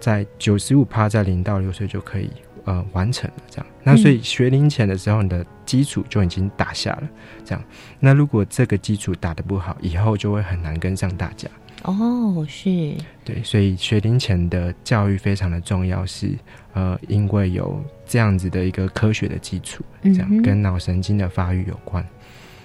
[0.00, 2.30] 在九十五趴在零到六岁就可以。
[2.66, 7.08] 呃，完成了这样，那所以学龄前的时候，你的基础就已经打下了。
[7.44, 7.64] 这样，
[8.00, 11.48] 那如果这个基础打得不好，以后就会很难跟上大家。
[11.84, 16.32] 哦，是，对，所以学龄前的教育非常的重要，是
[16.74, 22.04] 呃，因为有这样子的一个科学的基础，这样跟脑神经的发育有关。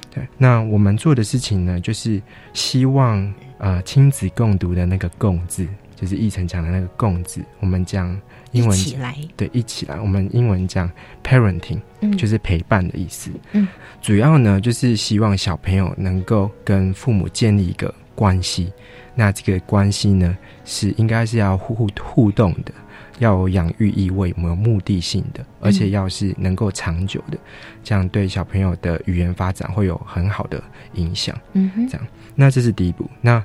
[0.09, 2.19] 对，那我们做的事情呢，就是
[2.53, 8.19] 希望呃亲子共读的那个“共”字，就是易成讲的那个“共”字，我们将。
[8.51, 9.99] 英文起来，对，一起来。
[9.99, 10.89] 我们英文讲
[11.23, 13.31] parenting，嗯，就是陪伴的意思。
[13.53, 13.67] 嗯，
[14.01, 18.71] 主要呢就是希望小朋友能够跟父母建立一个关系。
[19.13, 22.73] 那这个关系呢是应该是要互互动的，
[23.19, 27.37] 要有养育意味，有目的性的，而且要是能够长久的，
[27.83, 31.37] 这样对小朋友的语言发展会有很好的影响。
[31.53, 33.09] 嗯哼，这样，那这是第一步。
[33.19, 33.43] 那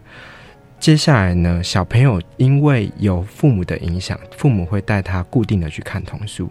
[0.79, 1.63] 接下来呢？
[1.63, 6.49] 小朋友因为有父母的影响，父母会带他固定的去看童书，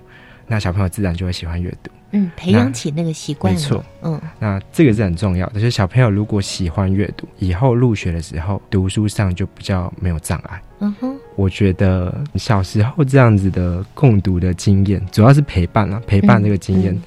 [0.48, 1.92] 那小朋友自然就会喜欢阅读。
[2.12, 3.54] 嗯，培养起那个习惯。
[3.54, 5.54] 没错，嗯，那这个是很重要的。
[5.56, 10.62] 就是小朋友如果喜欢阅读，以后入学的时候读书上就比较没有障碍。
[10.80, 16.98] 嗯哼，我觉得小时候这样子的共读的经验，主要是陪伴啊，陪伴这个经验，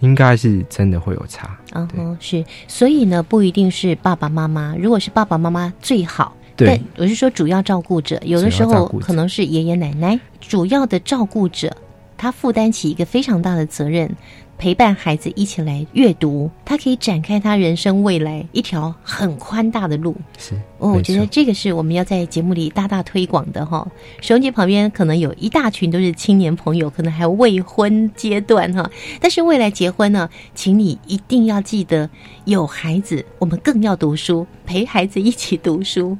[0.00, 1.56] 应该是真的会有差。
[1.72, 6.34] 嗯哼，是，所以呢，不一定是爸爸妈妈，如果是爸爸妈妈最好。
[6.66, 11.76] 对，我是说主要照顾者，有的时候可能是爷爷奶奶，主要的照顾者，
[12.16, 14.14] 他负担起一个非常大的责任，
[14.58, 20.14] 陪伴孩子一起来阅读，他可以展开他人生未来一条很宽大的路。
[20.38, 23.84] 是，哦，我觉得这个是我们要在节目里大大推广的哈。
[24.20, 28.88] 收音机旁边可能有一大群都是青年朋友，可能还未婚阶段哈，
[29.20, 32.08] 但是未来结婚呢，请你一定要记得
[32.44, 36.16] 有孩子，我们更要读书，陪孩子一起读书。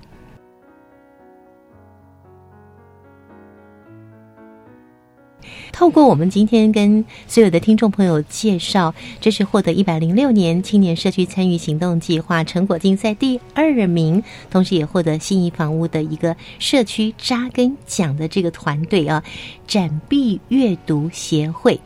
[5.72, 19.24] 透过我们今天跟所有的听众朋友介绍，这是获得一百零六年青年社区参与行动计划成果竞赛第二名，同时也获得心仪房屋的一个社区扎根奖的这个团队啊，
[19.66, 21.80] 展臂阅读协会。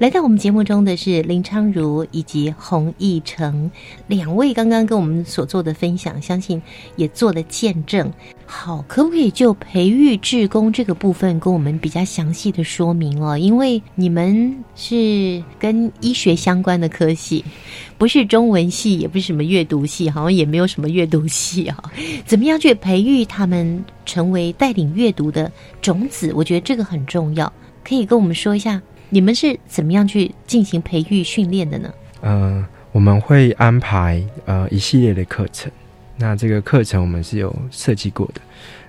[0.00, 3.70] 来到我们节目中的是林昌如以及洪义成
[4.06, 6.60] 两位，刚刚跟我们所做的分享，相信
[6.96, 8.10] 也做了见证。
[8.46, 13.36] 好，可不可以就培育志工这个部分跟我们比较详细的说明哦？
[13.36, 17.44] 因为你们是跟医学相关的科系，
[17.98, 21.76] 不是中文系，也不是什么阅读系，好像也没有什么阅读系啊。
[22.24, 26.32] 怎么样去培育他们成为带领阅读的种子？
[26.34, 27.52] 我觉得这个很重要，
[27.84, 28.80] 可以跟我们说一下。
[29.10, 31.92] 你们是怎么样去进行培育训练的呢？
[32.20, 35.70] 呃，我们会安排呃一系列的课程。
[36.16, 38.40] 那这个课程我们是有设计过的。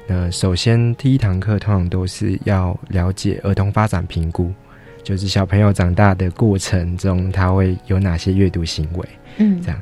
[0.07, 4.51] 那，首先第一堂课通常都是要了解儿童发展评估，
[5.03, 9.81] 就是小朋友长大的过程中，他会有哪些阅读行为，嗯，这样。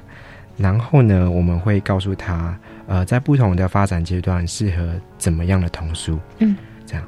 [0.58, 6.56] 然后呢，我们会告诉他，呃，在不同的发展阶段适合怎么样的童书，嗯，
[6.86, 7.04] 这样。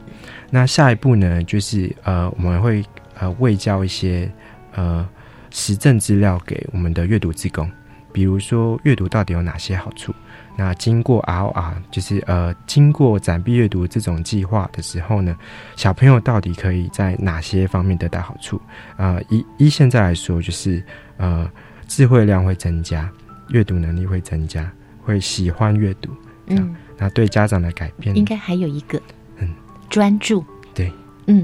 [0.50, 2.84] 那下一步呢，就是呃，我们会
[3.22, 4.30] 呃喂教一些
[4.74, 5.08] 呃
[5.52, 7.70] 实证资料给我们的阅读职工，
[8.12, 10.14] 比如说阅读到底有哪些好处。
[10.58, 15.38] 那经过 RR，就是呃经过展臂阅读这种计划的时候呢，
[15.78, 18.60] 小朋友到底可以在哪些方面得到好处？
[18.98, 20.84] 呃，一一现在来说，就是
[21.18, 21.50] 呃
[21.88, 23.10] 智慧量会增加，
[23.50, 24.70] 阅读能力会增加，
[25.02, 26.10] 会喜欢阅读。
[26.48, 29.02] 嗯，那对家长的改变，应该还有一个，
[29.38, 29.48] 嗯，
[29.90, 30.44] 专注。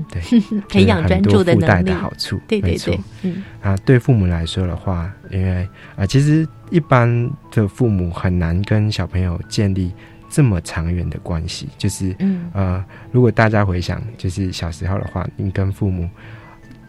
[0.09, 1.89] 对，嗯，对， 培养专注的能力。
[1.89, 3.43] 的好处，对对对，嗯。
[3.61, 9.91] 啊，对父母来说的话，因为啊，其实一般的父母很难跟小朋友建立
[10.29, 12.49] 这么长远的关系，就是嗯。
[12.53, 16.09] 呃，如果大家回想，就是小时候的话，你跟父母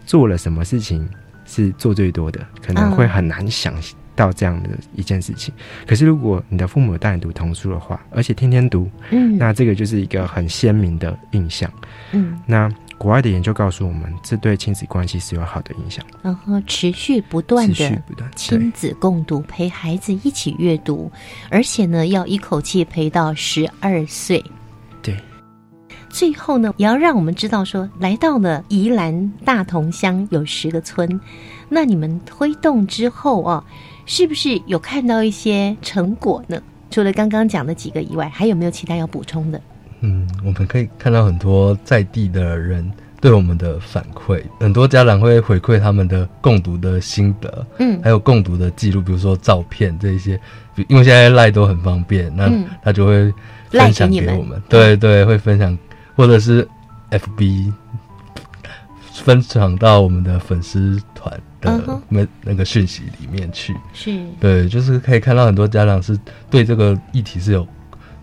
[0.07, 1.09] 做了什么事情
[1.47, 3.75] 是做最多的，可能会很难想
[4.17, 5.55] 到这样的一件事情。
[5.87, 9.39] 可是如果你的父母带你读童书的话，而且天天读，嗯。
[9.39, 11.71] 那这个就是一个很鲜明的印象。
[12.13, 12.69] 嗯，那
[12.99, 16.05] 国外的研究告诉我们，这对亲子关系是有好的影响。
[16.21, 18.01] 然后持续不断的
[18.35, 21.11] 亲子共读，陪孩子一起阅读，
[21.49, 24.45] 而且呢，要一口气陪到十二岁。
[25.01, 25.17] 对，
[26.09, 31.21] 最后呢，也要让我们知道说，来到了宜兰大同乡有十个村，
[31.69, 33.65] 那你们推动之后啊，
[34.07, 36.61] 是不是有看到一些成果呢？
[36.91, 39.61] 除了刚刚讲的几个以外，还有没有其他要补充的？
[40.01, 42.91] 嗯，我们可以看到很多在地的人
[43.21, 48.01] 对我们的反馈，很多家长会回馈他们的共读的心得，嗯。
[48.03, 50.41] 还有共读的记录，比如说照片这一些，
[50.89, 52.65] 因为现在赖都很方便，那嗯。
[52.83, 53.33] 他就会
[53.71, 55.77] 分享给我们，对对，会分享，
[56.15, 56.67] 或者是
[57.11, 57.73] FB
[59.13, 64.17] 分享到我们的粉丝团的那那个讯息里面去，是。
[64.39, 66.17] 对，就是可以看到很多家长是
[66.49, 67.67] 对这个议题是有，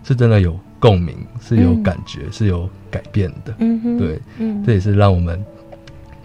[0.02, 3.54] 是真的有共鸣，是有嗯感觉，是有改变的。
[3.58, 5.42] 嗯哼对，嗯这也是让我们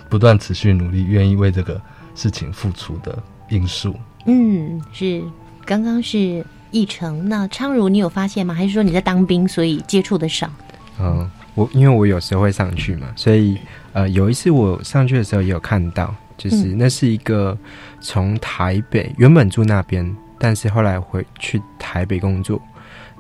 [0.09, 1.81] 不断持续努力，愿意为这个
[2.15, 3.17] 事情付出的
[3.49, 3.95] 因素。
[4.25, 5.23] 嗯，是
[5.65, 8.53] 刚刚是议程，那昌如你有发现吗？
[8.53, 10.49] 还是说你在当兵，所以接触的少？
[10.99, 13.57] 嗯，我因为我有时候会上去嘛，所以
[13.93, 17.57] 呃，有一次我上去的时候也有看到，就是嗯那是一个
[17.99, 22.61] 从台北原本住那边，但是后来回去台北工作，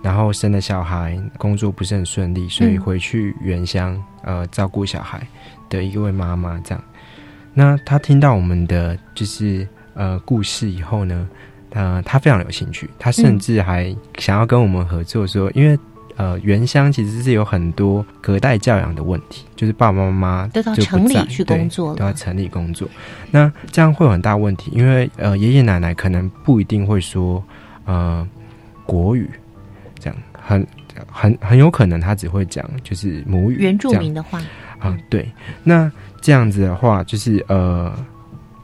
[0.01, 2.81] 然后生了小孩，工作不是很顺利，所以嗯。
[2.81, 5.25] 回去原乡呃照顾小孩
[5.69, 6.83] 的一位妈妈这样。
[7.53, 11.27] 那她听到我们的就是呃故事以后呢，
[11.71, 15.77] 呃，她非常有兴趣，她甚嗯至还想要跟我们合作说，因为
[16.15, 21.95] 呃原乡其实是有很多隔代教养的问题，就是爸爸妈妈都到就城里去对工作了。
[21.97, 22.87] 都要城里工作，
[23.29, 27.43] 那这样会有很大问题，因为呃爷爷奶奶可能不一定会说
[27.85, 28.27] 呃
[28.85, 29.29] 国语，
[30.41, 30.65] 很
[31.11, 34.41] 很很有可能他只会讲就是母语原住民的话，
[34.79, 35.31] 啊，对，
[35.63, 35.89] 那
[36.19, 37.93] 这样子的话，就是呃，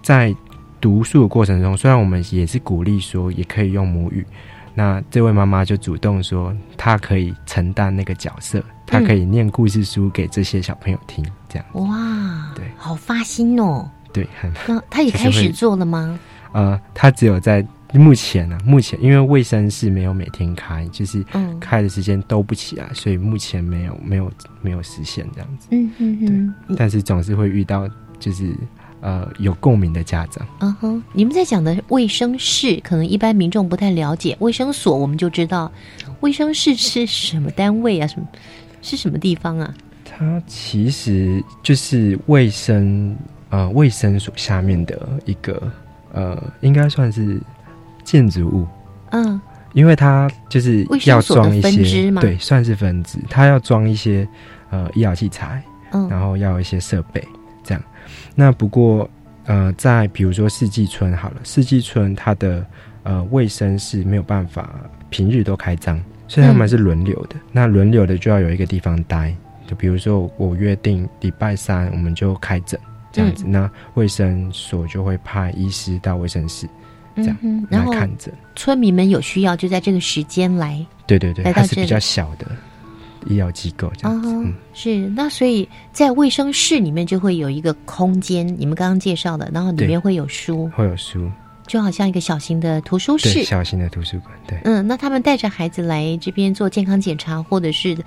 [0.01, 0.35] 在
[0.81, 4.25] 读书的过程中，虽然我们也是鼓励说也可以用母语，
[4.73, 11.65] 那这位妈妈就主动说，她可以承担那个角色，她可以念故事书给这些小朋友听，这样。
[11.73, 13.89] 哇，对，好发心哦。
[14.13, 16.17] 对，很那他也开始做了吗？
[16.53, 24.31] 呃，她只有在目前呢、目前因为卫生室没有每天开，就是嗯开的时间都不起来，所以目前没有没有
[24.61, 25.67] 没有实现这样子。
[25.71, 28.53] 嗯嗯嗯但是总是会遇到就是
[28.99, 30.45] 呃有共鸣的家长。
[30.59, 34.35] 嗯哼，你们在讲的卫生室，可能一般民众不太了解。
[34.39, 35.71] 卫生所我们就知道，
[36.19, 38.07] 卫生室是什么单位啊？
[38.07, 38.27] 什么
[38.81, 39.73] 是什么地方啊？
[40.03, 43.15] 它其实就是卫生
[43.49, 45.71] 呃卫生所下面的一个
[46.11, 47.39] 呃，应该算是
[48.07, 48.67] 建筑物，
[49.11, 49.39] 嗯。
[49.73, 54.27] 因为它就是要装一些对，算是分支，它要装一些
[54.71, 56.09] 呃医疗器材，嗯。
[56.09, 57.23] 然后要一些设备
[57.63, 57.83] 这样。
[58.33, 59.07] 那不过
[59.45, 62.65] 呃，在比如说四季村好了，四季村它的
[63.03, 64.67] 呃卫生是没有办法
[65.11, 67.35] 平日都开张，所以他们是轮流的。
[67.51, 69.35] 那轮流的就要有一个地方待，
[69.67, 72.79] 就比如说我约定礼拜三我们就开诊
[73.11, 76.67] 这样子，那卫生所就会派医师到卫生室
[77.17, 78.31] 这样、嗯然后来看着。
[78.55, 80.85] 村民们有需要就在这个时间来。
[81.05, 82.47] 对对对，来到这里它是比较小的
[83.27, 84.27] 医疗机构这样子。
[84.29, 91.29] 哦嗯，是那所以在卫生室里面就会有一个空间，你们刚刚介绍的，然后里面会有书，会有书，
[91.65, 93.43] 就好像一个小型的图书，室。
[93.43, 94.59] 小型的图书馆，对。
[94.63, 97.97] 嗯，那他们带着孩子来这边做健康检查，或者是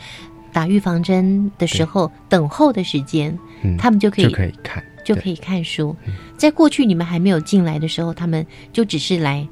[0.53, 5.95] 打预防针的时候，等候的时间，嗯他们就可以就可以看就可以看书。
[6.37, 9.47] 在过去你们还没有进来的时候，他们就只是来，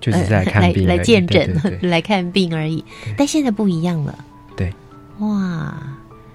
[0.00, 2.84] 就是在看来来病而已见诊对对对 来看病而已。
[3.16, 4.18] 但现在不一样了，
[4.56, 4.72] 对，
[5.18, 5.76] 哇！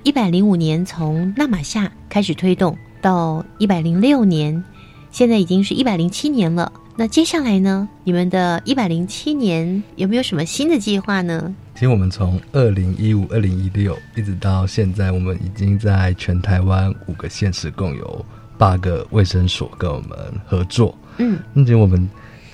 [0.04, 4.64] 一百零五年从纳马夏开始推动，到一百零六年，
[5.12, 6.72] 现在已经是一百零七年了。
[6.96, 7.88] 那接下来呢？
[8.04, 11.54] 你们的一百零七年有没有什么新的计划呢？
[11.74, 18.26] 其实我们从二零一五、二零一六一直到现在，我们已经在全台湾五个县市共有
[18.60, 20.96] 八个卫生所跟我们合作。
[21.18, 22.08] 嗯，并且我们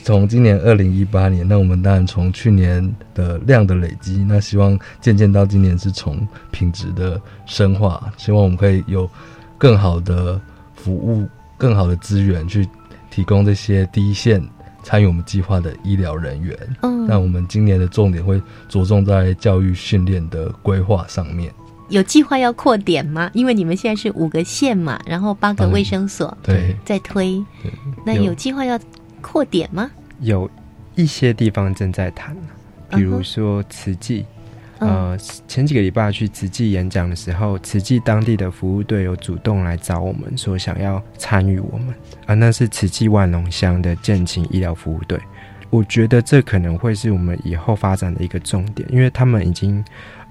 [0.03, 9.09] 从今年二零一八年，那我们当然从去年的量的累积，那希望渐渐到今年是从品质的深化，希望我们可以有
[9.57, 10.39] 更好的
[10.75, 11.27] 服务、
[11.57, 12.67] 更好的资源去
[13.09, 14.41] 提供这些第一线
[14.83, 16.55] 参与我们计划的医疗人员。
[16.83, 21.53] 嗯那我们今年的重点会着重在教育训练的规划上面。
[21.89, 23.29] 有计划要扩点吗？
[23.33, 27.43] 因为你们现在是五个县嘛，然后八个卫生所，对，在推。
[28.05, 28.79] 那有计划要
[29.21, 29.89] 扩点吗？
[30.21, 30.49] 有
[30.95, 32.35] 一些地方正在谈，
[32.89, 34.25] 比如说慈济。
[34.79, 35.17] 嗯呃，
[35.47, 45.17] 前几个礼拜去慈济演讲的时候，慈济当地的服务队有主动来找我们，说想要参与我们啊，那是慈济万隆乡的健勤医疗服务队。
[45.69, 49.81] 我觉得这可能会是我们以后发展的一个重点，因为他们已经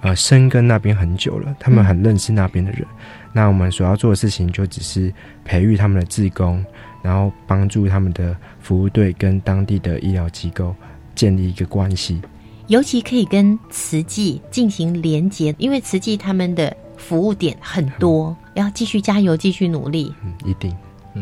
[0.04, 2.86] 呃深耕那边很久了，他们很认识那边的人。
[3.32, 5.12] 那我们所要做的事情就只是
[5.44, 6.62] 培育他们的志工，
[7.02, 10.76] 然后帮助他们的服务队跟当地的医疗机构
[11.14, 12.20] 建立一个关系。
[12.66, 20.14] 尤其可以跟慈济进行连结，因为慈济他们的服务点很多，要继续加油，继续努力。
[20.22, 20.74] 嗯，一定。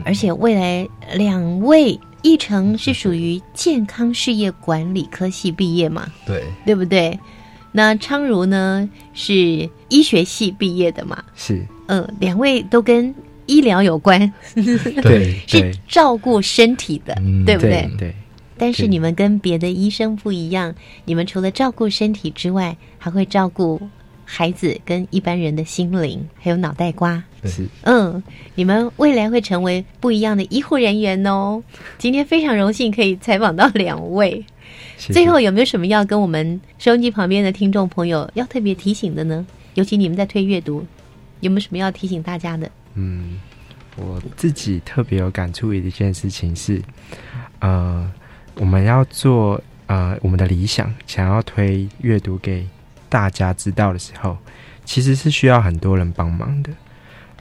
[0.05, 6.07] 而且未来两位一成是属于健康事业管理科系毕业嘛？
[6.27, 7.19] 对，对不对？
[7.73, 11.25] 那昌如呢是医学系毕业的嘛？
[11.35, 13.15] 是，嗯，两位都跟
[13.47, 14.33] 医疗有关，
[15.03, 17.15] 对 是照顾身体的，
[17.45, 17.91] 对不对？
[17.99, 18.15] 对。
[18.59, 20.73] 但是你们跟别的医生不一样，
[21.05, 23.81] 你们除了照顾身体之外，还会照顾
[24.25, 27.25] 孩子跟一般人的心灵，还有脑袋瓜。
[27.45, 28.23] 是，嗯，
[28.55, 31.61] 你们未来会成为不一样的医护人员哦。
[31.99, 34.45] 今天非常荣幸可以采访到两位。
[35.09, 39.45] 谢最后有没有什么要跟我们收音机旁边的听众朋友要特别提醒的呢？
[39.75, 40.87] 尤其你们在推阅读，
[41.41, 42.71] 有没有什么要提醒大家的？
[42.95, 43.41] 嗯，
[43.97, 46.83] 我自己特别有感触的一件事情是，
[47.61, 48.11] 呃，
[48.57, 52.67] 我们要做呃我们的理想，想要推阅读给
[53.09, 54.37] 大家知道的时候，
[54.85, 56.71] 其实是需要很多人帮忙的。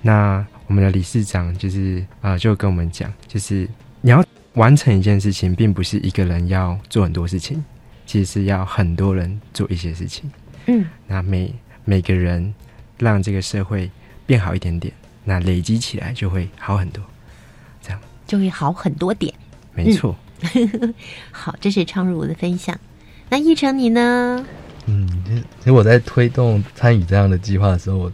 [0.02, 3.68] 那我们的理事长就是呃就跟我们讲，就是
[4.00, 4.24] 你要
[4.54, 7.64] 完成一件事情，并不是一个人要做很多事情，
[8.06, 10.30] 其实是要很多人做一些事情。
[10.68, 11.54] 嗯，那每
[11.86, 12.54] 每个人
[12.98, 13.90] 让这个社会
[14.26, 14.94] 变好一点点，
[15.24, 17.04] 那累积起来就会好很多。
[17.82, 19.34] 这样就会好很多点。
[19.74, 20.16] 没错。
[20.54, 20.94] 嗯、
[21.32, 22.78] 好，这是昌如的分享。
[23.30, 24.46] 那一成你呢？
[24.88, 25.08] 嗯，
[25.60, 28.12] 其实我在推动参与这样的计划的时候，我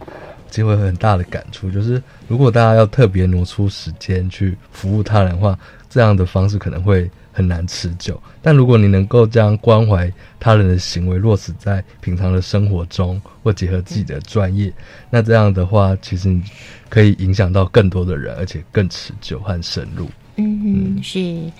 [0.50, 5.58] 其实会有很大的感触，就是如果大家要特别挪出时间去服务他人的话，
[5.88, 8.20] 这样的方式可能会很难持久。
[8.42, 14.72] 但如果你能够将关怀他人的行为落实在平常的生活中，或结合自己的专业，
[15.10, 16.42] 那这样的话，其实你
[16.88, 20.08] 可以影响到更多的人，而且更持久和深入。
[20.36, 21.50] 嗯，嗯是。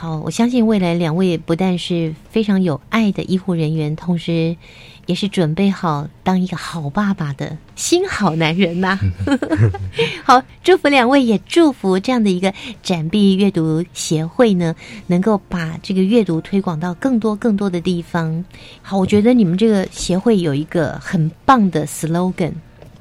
[0.00, 4.56] 好，我相信未来两位不但是非常有爱的医护人员，同时
[5.06, 8.96] 也是准备好当一个好爸爸的新好男人呐、
[10.22, 14.72] 好，祝福两位，也祝福这样的一个展臂阅读协会呢，
[15.08, 18.44] 能够把这个阅读推广到更多更多的地方。
[18.80, 22.52] 好，我觉得你们这个协会有一个很棒的 slogan，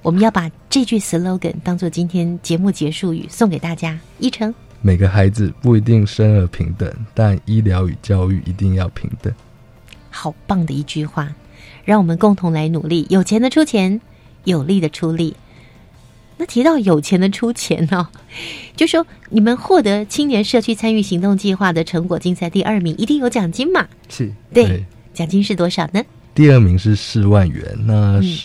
[0.02, 4.00] 我们要把这句 slogan 当做今天节目结束语送给大家。
[4.18, 4.52] 一成。
[4.82, 9.34] 每个孩子不一定生而平等，但医疗与教育一定要平等。
[10.10, 11.34] 好棒的一句话，
[11.84, 13.06] 让我们共同来努力。
[13.10, 14.00] 有钱的出钱，
[14.46, 15.36] 有力的出力。
[16.38, 18.08] 那提到有钱的出钱哦，
[18.76, 23.88] 就说你们获得青年社区参与行动计划的成果竞赛第二名，一定有奖金嘛？
[24.08, 26.04] 是对，奖金是多少呢？
[26.36, 28.38] 第二名是四万元，那、嗯、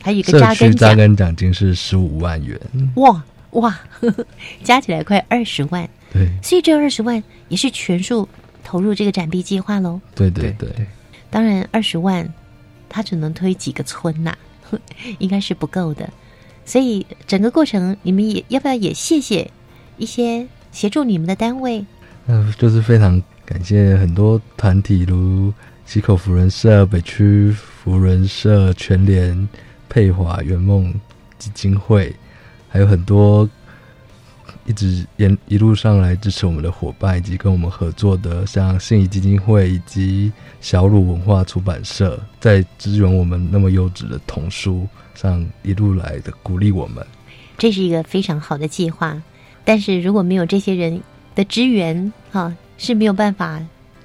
[0.00, 2.58] 还有一个扎根扎根奖金是十五万元。
[2.94, 3.20] 哇！
[3.54, 4.26] 哇，呵 呵
[4.62, 8.28] 加起来快二十万，对，所以这二十万也是全数
[8.62, 10.00] 投入这个展币计划喽。
[10.14, 10.68] 对对对，
[11.30, 12.28] 当然二十万，
[12.88, 14.36] 他只能推几个村呐、
[14.70, 14.78] 啊，
[15.18, 16.08] 应该是不够的。
[16.64, 19.50] 所以整个过程，你们也要不要也谢谢
[19.98, 21.84] 一些协助你们的单位？
[22.26, 25.52] 嗯、呃，就是非常感谢很多团体，如
[25.84, 29.48] 溪口福人社、北区福人社、全联、
[29.88, 30.92] 佩华圆梦
[31.38, 32.14] 基金会。
[32.74, 33.48] 还有很多
[34.66, 47.06] 一直沿一路上来支持我们的伙伴，以及跟我们合作的像信义基金会以及小鲁文化出版社，在支援我们那么优质的童书上一路来的鼓励我们。
[47.56, 49.22] 这是一个非常好的计划，
[49.64, 51.00] 但是如果没有这些人
[51.36, 53.62] 的支援，哈是没有办法。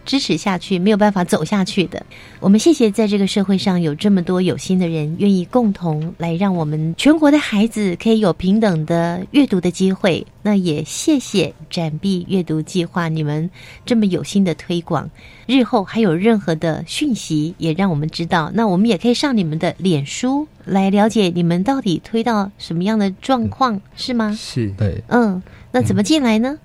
[0.10, 2.04] 支持下去没有办法走下去的。
[2.40, 10.26] 我们谢谢在这个社会上有这么多有心的人，愿意共同来让我们全国的孩子可以有平等的阅读的机会。
[10.42, 13.48] 那也谢谢展臂阅读计划，你们
[13.86, 15.08] 这么有心的推广。
[15.46, 18.50] 日后还有任何的讯息，也让我们知道。
[18.52, 24.36] 那我们也可以上你们的脸书来了解你们到底推到什么样的状况，是吗？
[24.36, 25.40] 是对，嗯，
[25.72, 26.58] 那怎么进来呢？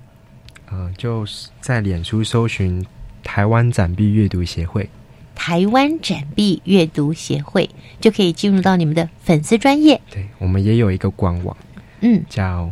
[0.71, 2.83] 呃，就是在脸书搜寻。
[3.25, 4.89] 台湾展臂阅读协会，
[5.35, 7.69] 台湾展臂阅读协会
[8.01, 10.01] 就可以进入到你们的粉丝专业。
[10.11, 11.57] 对，我们也有一个官网，
[12.01, 12.71] 嗯，叫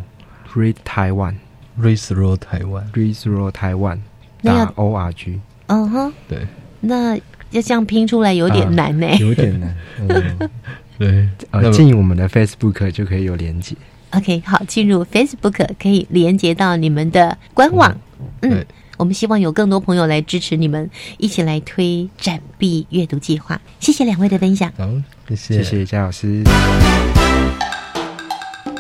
[0.55, 3.99] Read Taiwan，Read Through Taiwan，Read Through Taiwan，
[4.43, 5.41] 打 O R G。
[5.67, 6.47] 嗯哼，对，
[6.81, 7.17] 那
[7.51, 9.75] 要这样拼出来有点难呢， 有点难。
[10.99, 13.75] 对，呃，进我们的 Facebook 就可以有连接。
[14.11, 17.97] OK，好，进入 Facebook 可以连接到你们的官网。
[18.43, 18.65] 嗯。
[18.99, 23.61] 我们希望有更多朋友来支持你们，一起来推展臂阅读计划。
[23.81, 24.71] 谢谢两位的分享。
[24.77, 24.87] 好，
[25.29, 26.43] 谢谢，谢谢嘉老师。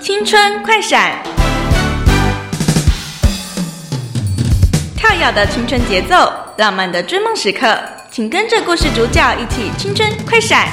[0.00, 1.22] 青春快闪，
[4.96, 7.78] 跳跃的青春节奏，浪漫的追梦时刻，
[8.10, 10.68] 请跟着故事主角一起青春快闪。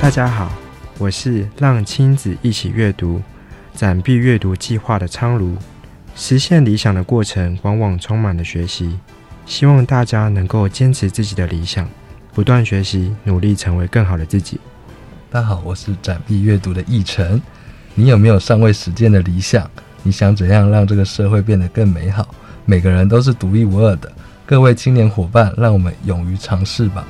[0.00, 0.50] 大家好，
[0.98, 3.20] 我是让亲子一起阅读
[3.74, 5.56] 展臂阅读计划的昌如。
[6.16, 8.98] 实现理想的过程往往充满了学习，
[9.46, 11.88] 希望大家能够坚持自己的理想，
[12.32, 14.60] 不断学习，努力成为更好的自己。
[15.28, 17.42] 大家好，我是展臂阅读的易晨。
[17.96, 19.68] 你有没有尚未实践的理想？
[20.04, 22.32] 你想怎样让这个社会变得更美好？
[22.64, 24.10] 每个人都是独一无二的。
[24.46, 27.04] 各位青年伙伴，让我们勇于尝试吧。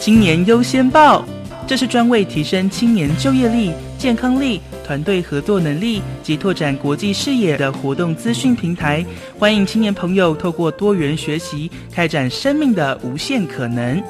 [0.00, 1.22] 青年优先报。
[1.70, 9.06] 这是专为提升青年就业力、健康力、团队合作能力及拓展国际视野的活动资讯平台，
[9.38, 14.02] 欢迎青年朋友透过多元学习，开展生命的无限可能。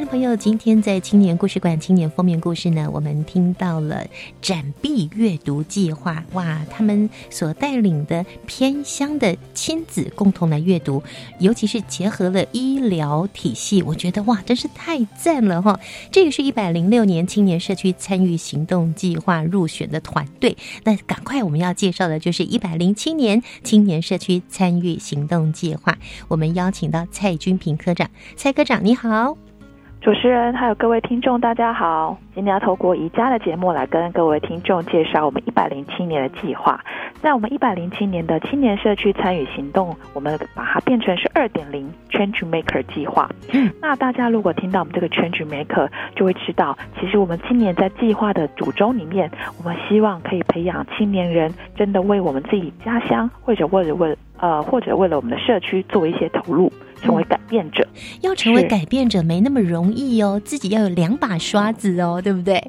[0.00, 4.06] 的朋友，今天在青年故事馆青年封面故事呢，我们听到了
[4.40, 6.22] 展臂阅读计划。
[6.34, 11.02] 哇，他们所带领的偏乡的亲子共同来阅读，
[11.40, 15.80] 尤其是结合了医疗体系，我觉得哇，真是太赞了哈！
[16.12, 20.56] 这个是一百零六年青年社区参与行动计划入选的团队。
[20.84, 25.98] 那赶快我们要介绍的就是一百零七年青年社区参与行动计划。
[26.28, 29.47] 我们邀请到蔡君平科长，蔡科长你好。
[30.00, 32.16] 主持人还有各位听众，大家好！
[32.32, 36.80] 今天要透过宜家的节目来跟各位听众介绍我们一百零七年的计划。
[37.20, 43.28] 在我们一百零七年的青年社区参与行动，我们把它变成是二点零 Change Maker 计划。
[43.52, 49.28] 嗯，那大家如果听到我们这个 Change Maker，就会知道，其实我们今年在计划的主轴里面，
[49.58, 56.72] 我们希望可以培养青年人，真的为我们自己家乡，或者为了为呃，或者为了我们的社区做一些投入。
[57.00, 57.86] 成为改变者，
[58.22, 62.62] 要成为改变者没那么容易哦，自己要有两把刷子哦，对不对？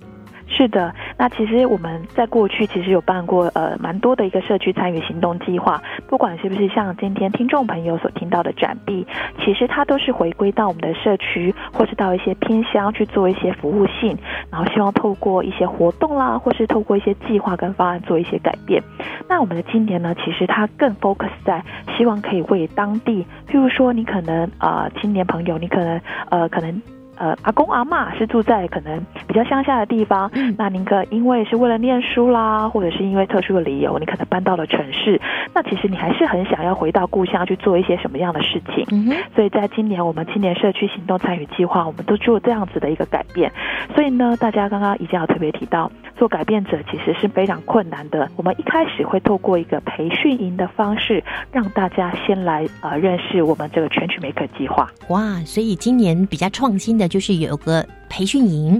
[0.51, 9.05] 是的，那其实我们在过去其实有办过呃蛮多的一个社区参与行动计划，不管是不是像今天听众朋友所听到的展臂，
[9.45, 14.17] 其实它都是回归到我们的社区，或是到一些偏乡去做一些服务性，
[14.52, 18.82] 然后希望透过一些活动啦，或是透过一些计划跟方案做一些改变。
[19.28, 21.64] 那我们的今年呢，其实它更 focus 在
[21.97, 26.82] 希望可以为当地，譬如说你可能呃青年朋友，你可能呃可能。
[27.20, 28.97] 呃，阿公阿妈是住在可能
[29.28, 35.20] 比较乡下的地方，那您可因为是为了念书啦，或者是因为特殊的理由，你可能搬到了城市，
[35.53, 38.86] 那其实你还是很想要回到故乡去做一些什么样的事情。
[38.91, 43.51] 嗯所以在今年我们青年社区行动参与计划，我们都做这样子的一个改变。
[43.93, 48.30] 所以呢，大家刚刚已经有特别提到，做改变者其实是非常困难的。
[48.36, 54.88] 我们一开始会透过一个培训营的方式，让大家先来呃认识我们这个全曲美可计划。
[55.07, 57.09] 哇，所以今年比较创新的。
[57.09, 58.80] 就是有个培训营，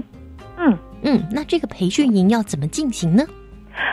[0.56, 3.24] 嗯嗯，那这个培训营要怎么进行呢？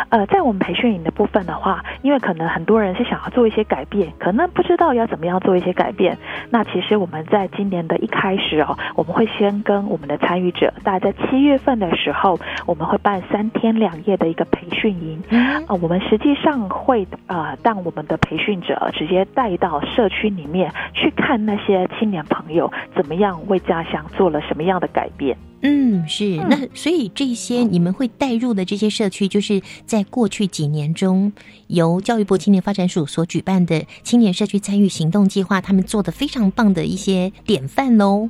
[0.10, 6.18] 呃，在我们培训营的部分的话，因为可能很多人是想要做一些改变，可能不知道要怎么样做一些改变。
[6.50, 15.22] 那其实我们在今年的一开始哦，我们会先跟我们的参与者，大概在七月份的时候，我们会办三天两夜的一个培训营。
[15.32, 25.38] 啊，我们实际上会呃，让我们的培训者直接带到社区里面去看那些青年朋友怎么样为家乡做了什么样的改变。
[25.62, 26.38] 嗯，是。
[26.49, 31.32] 那所以这些你们会带入的这些社区，就是在过去几年中，
[31.68, 38.30] 由教育部青年发展署所举办的青年社区参与行动计划，他们做的非常棒的一些典范喽。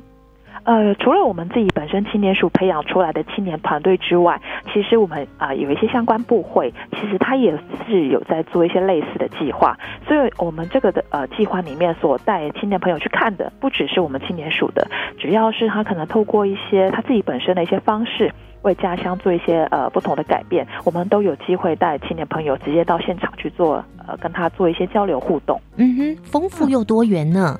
[0.64, 4.40] 呃，除了我们自己本身青年署培养出来的青年团队之外，
[4.72, 7.56] 其实我们啊有一些相关部会，其实他也
[7.86, 9.78] 是有在做一些类似的计划。
[10.06, 14.86] 所以，我们这个的呃计划里面所带青年朋友去看的，不只是我们青年署的，
[15.18, 18.32] 只要是他可能透过一些他自己本身的一些方式，
[18.62, 25.60] 为家乡做一些呃不同的改变，我们都有机会带青年朋友直接到现场去做呃跟他做一些交流互动。
[25.76, 27.58] 嗯哼，丰富又多元呢。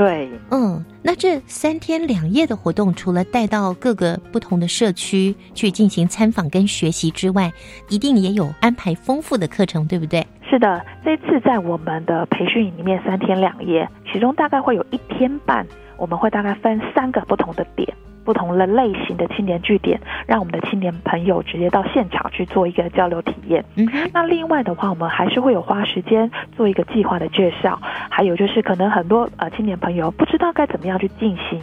[0.00, 7.52] 对，嗯，那这三天两夜的活动，除了带到各个不同的社区去进行参访跟学习之外，
[7.90, 10.26] 一定也有安排丰富的课程，对不对？
[10.48, 15.66] 是的，这次在我们的培训营里面三天两夜，其中大概会有一天半，
[15.98, 17.86] 我们会大概分三个不同的点。
[18.24, 23.64] 不同的类型的青年据点，让我们的青年朋友直接到现场去做一个交流体验。
[23.76, 31.60] 嗯，那另外的话，我们还是会有花时间做一个计划的介绍，还有就是可能很多呃青年朋友不知道该怎么样去进行。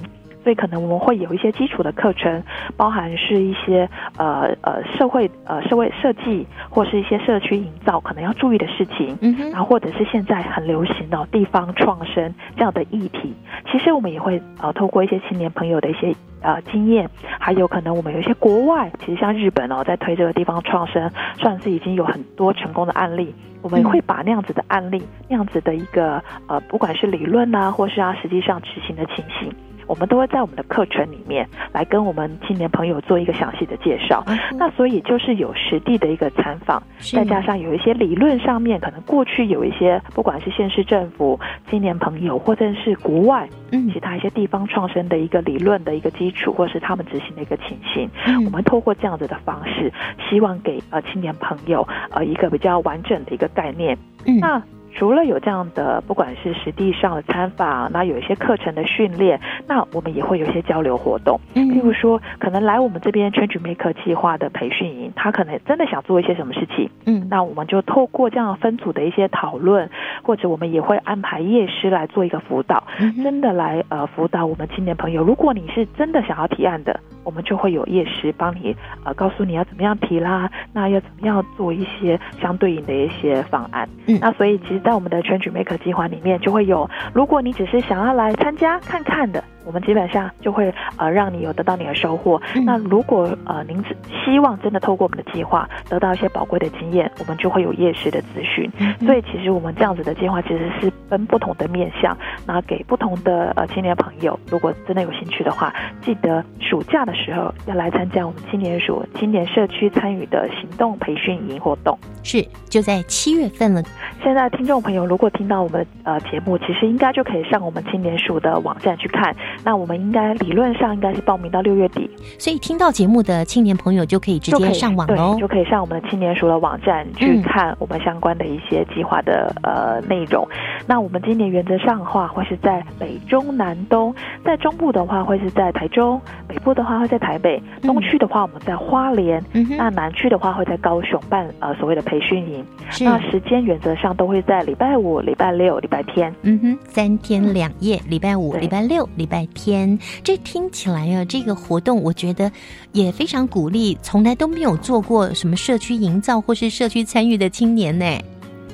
[0.48, 2.42] 所以可能我们会有一些基础的课程，
[2.78, 13.34] 包含是一些呃呃社会呃社会设计或是一些社区营造可能要注意的事情，嗯然后或者是现在很流行的地方创生这样的议题，
[13.70, 29.54] 其实我们也会呃透过一些青年朋友的一些呃经验，还有可能我们有一些国外，其实像日本哦在推这个地方创生，算是已经有很多成功的案例，我们会把那样子的案例，那样子的一个呃不管是理论啊，或是啊实际上执行的情形。
[29.88, 34.24] 我们都会在我们的课程里面来跟我们青年朋友做一个详细的介绍。
[34.58, 48.10] 那所以就是有实地的一个参访，再加上有一些理论上面，可能过去有一些不管是县市政府、青年朋友，或者是国外嗯其他一些地方创生的一个理论的一个基础，或是他们执行的一个情形，
[48.46, 49.92] 我们透过这样子的方式，
[50.30, 53.98] 希望给呃青年朋友呃一个比较完整的一个概念。
[54.26, 54.62] 嗯那。
[54.98, 61.40] 除了有这样的，不管是实地上的参访，那有一些课程的训练，那我们也会有一些交流活动。
[61.54, 69.88] 嗯，譬如说，可能来我们这边 Change Maker 计划的培训营，他可能真的想做一些什么事情，嗯，那我们就透过这样分组的一些讨论，
[70.24, 72.84] 或者我们也会安排夜师来做一个辅导，
[73.24, 75.24] 真的来呃辅导我们青年朋友。
[75.24, 83.88] 如果你是真的想要提案的，我们就会有夜师帮你呃告诉你要怎么样提啦，那要怎么样做一些相对应的一些方案。
[84.08, 89.44] 嗯，那所以其实，在我们的 Change Maker 计划里面，就会有，如果你只是想要来参加看看的。
[89.68, 92.42] 我们基本上就会呃让你有得到你的收获。
[92.66, 98.72] 那如果呃您只希望真的透过我们的计划得到一些宝贵的经验，我们就会有夜市的资讯。
[99.06, 111.98] 所以其实我们这样子的计划其实是分不同的面向，那给不同的呃青年朋友，如果真的有兴趣的话，记得暑假的时候要来参加我们青年署青年社区参与的行动培训营活动。
[112.24, 113.82] 是就在七月份了。
[114.24, 119.36] 现在听众朋友如果听到我们呃节目，其实应该就可以上我们青年署的网站去看。
[119.64, 130.48] 那我们应该理论上应该是报名到六月底，所以听到节目的青年朋友就可以直接上网喽，就可以上我们的青年署的网站去看我们相关的一些计划的呃内容。
[130.86, 134.14] 那我们今年原则上的话会是在北中南东，
[134.46, 139.44] 在中部的话会是在台中，北部的话会在台北，东区的话我们在花莲，
[139.78, 142.66] 那南区的话会在高雄办呃所谓的培训营。
[143.02, 146.34] 那时间原则上都会在礼拜五、礼拜六、礼拜天。
[146.44, 149.47] 嗯哼，三天两夜，礼拜五、礼拜六、礼拜。
[149.54, 152.52] 天，这听起来啊，这个活动我觉得
[152.92, 158.06] 也非常鼓励，从来都没有做过什么社区营造或是社区参与的青年呢。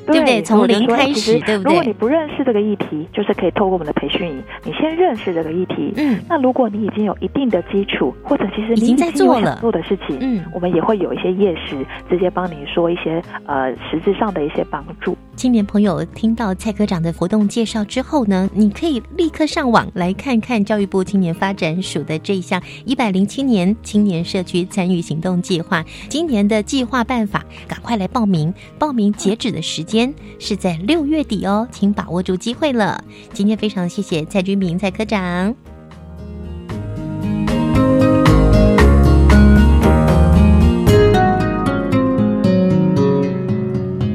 [0.06, 0.42] 对不对？
[0.42, 1.72] 从零开始，对不对？
[1.72, 5.94] 如果你不认识这个议题，就是可以透过我们的培训营，你先认识这个议题。
[5.96, 15.18] 嗯，那如果你已经有一定的基础，或者其实你已经在做了做的事情，嗯，我们也会有一些夜时直接帮你说一些呃实质上的一些帮助。
[15.36, 28.54] 青年朋友听到蔡科长的活动介绍之后呢，你可以立刻上网来看看教育部青年发展署的这一项一百零七年青年社区参与行动计划，今年的计划办法，赶快来报名！
[28.80, 33.04] 报名截止的时间是在六月底哦，请把握住机会了。
[33.34, 35.73] 今天非常谢谢蔡君明蔡科长。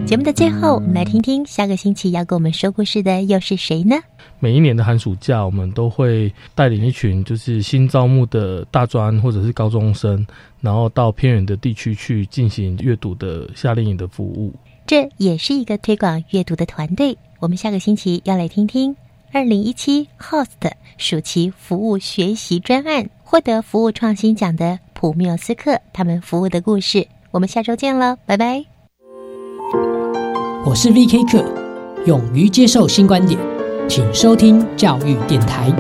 [0.09, 3.95] 节目的最后，我们来听听下个星期要跟我们说故事的又是谁呢？
[4.39, 10.27] 每一年的寒暑假，我们都会带领一群就是新招募的大专或者是高中生，
[10.63, 14.51] 然后到偏远的地区去进行阅读的夏令营的服务。
[14.87, 17.15] 这也是一个推广阅读的团队。
[17.39, 18.97] 我们下个星期要来听听
[19.31, 27.07] 二零一七 HOST 暑期服务学习专案获得服务创新奖的普缪斯克他们服务的故事。
[27.31, 28.78] 我们下周见了，拜拜。
[30.65, 31.45] 我是 VK 课，
[32.05, 33.39] 勇于接受新观点，
[33.89, 35.73] 请收听教育电台。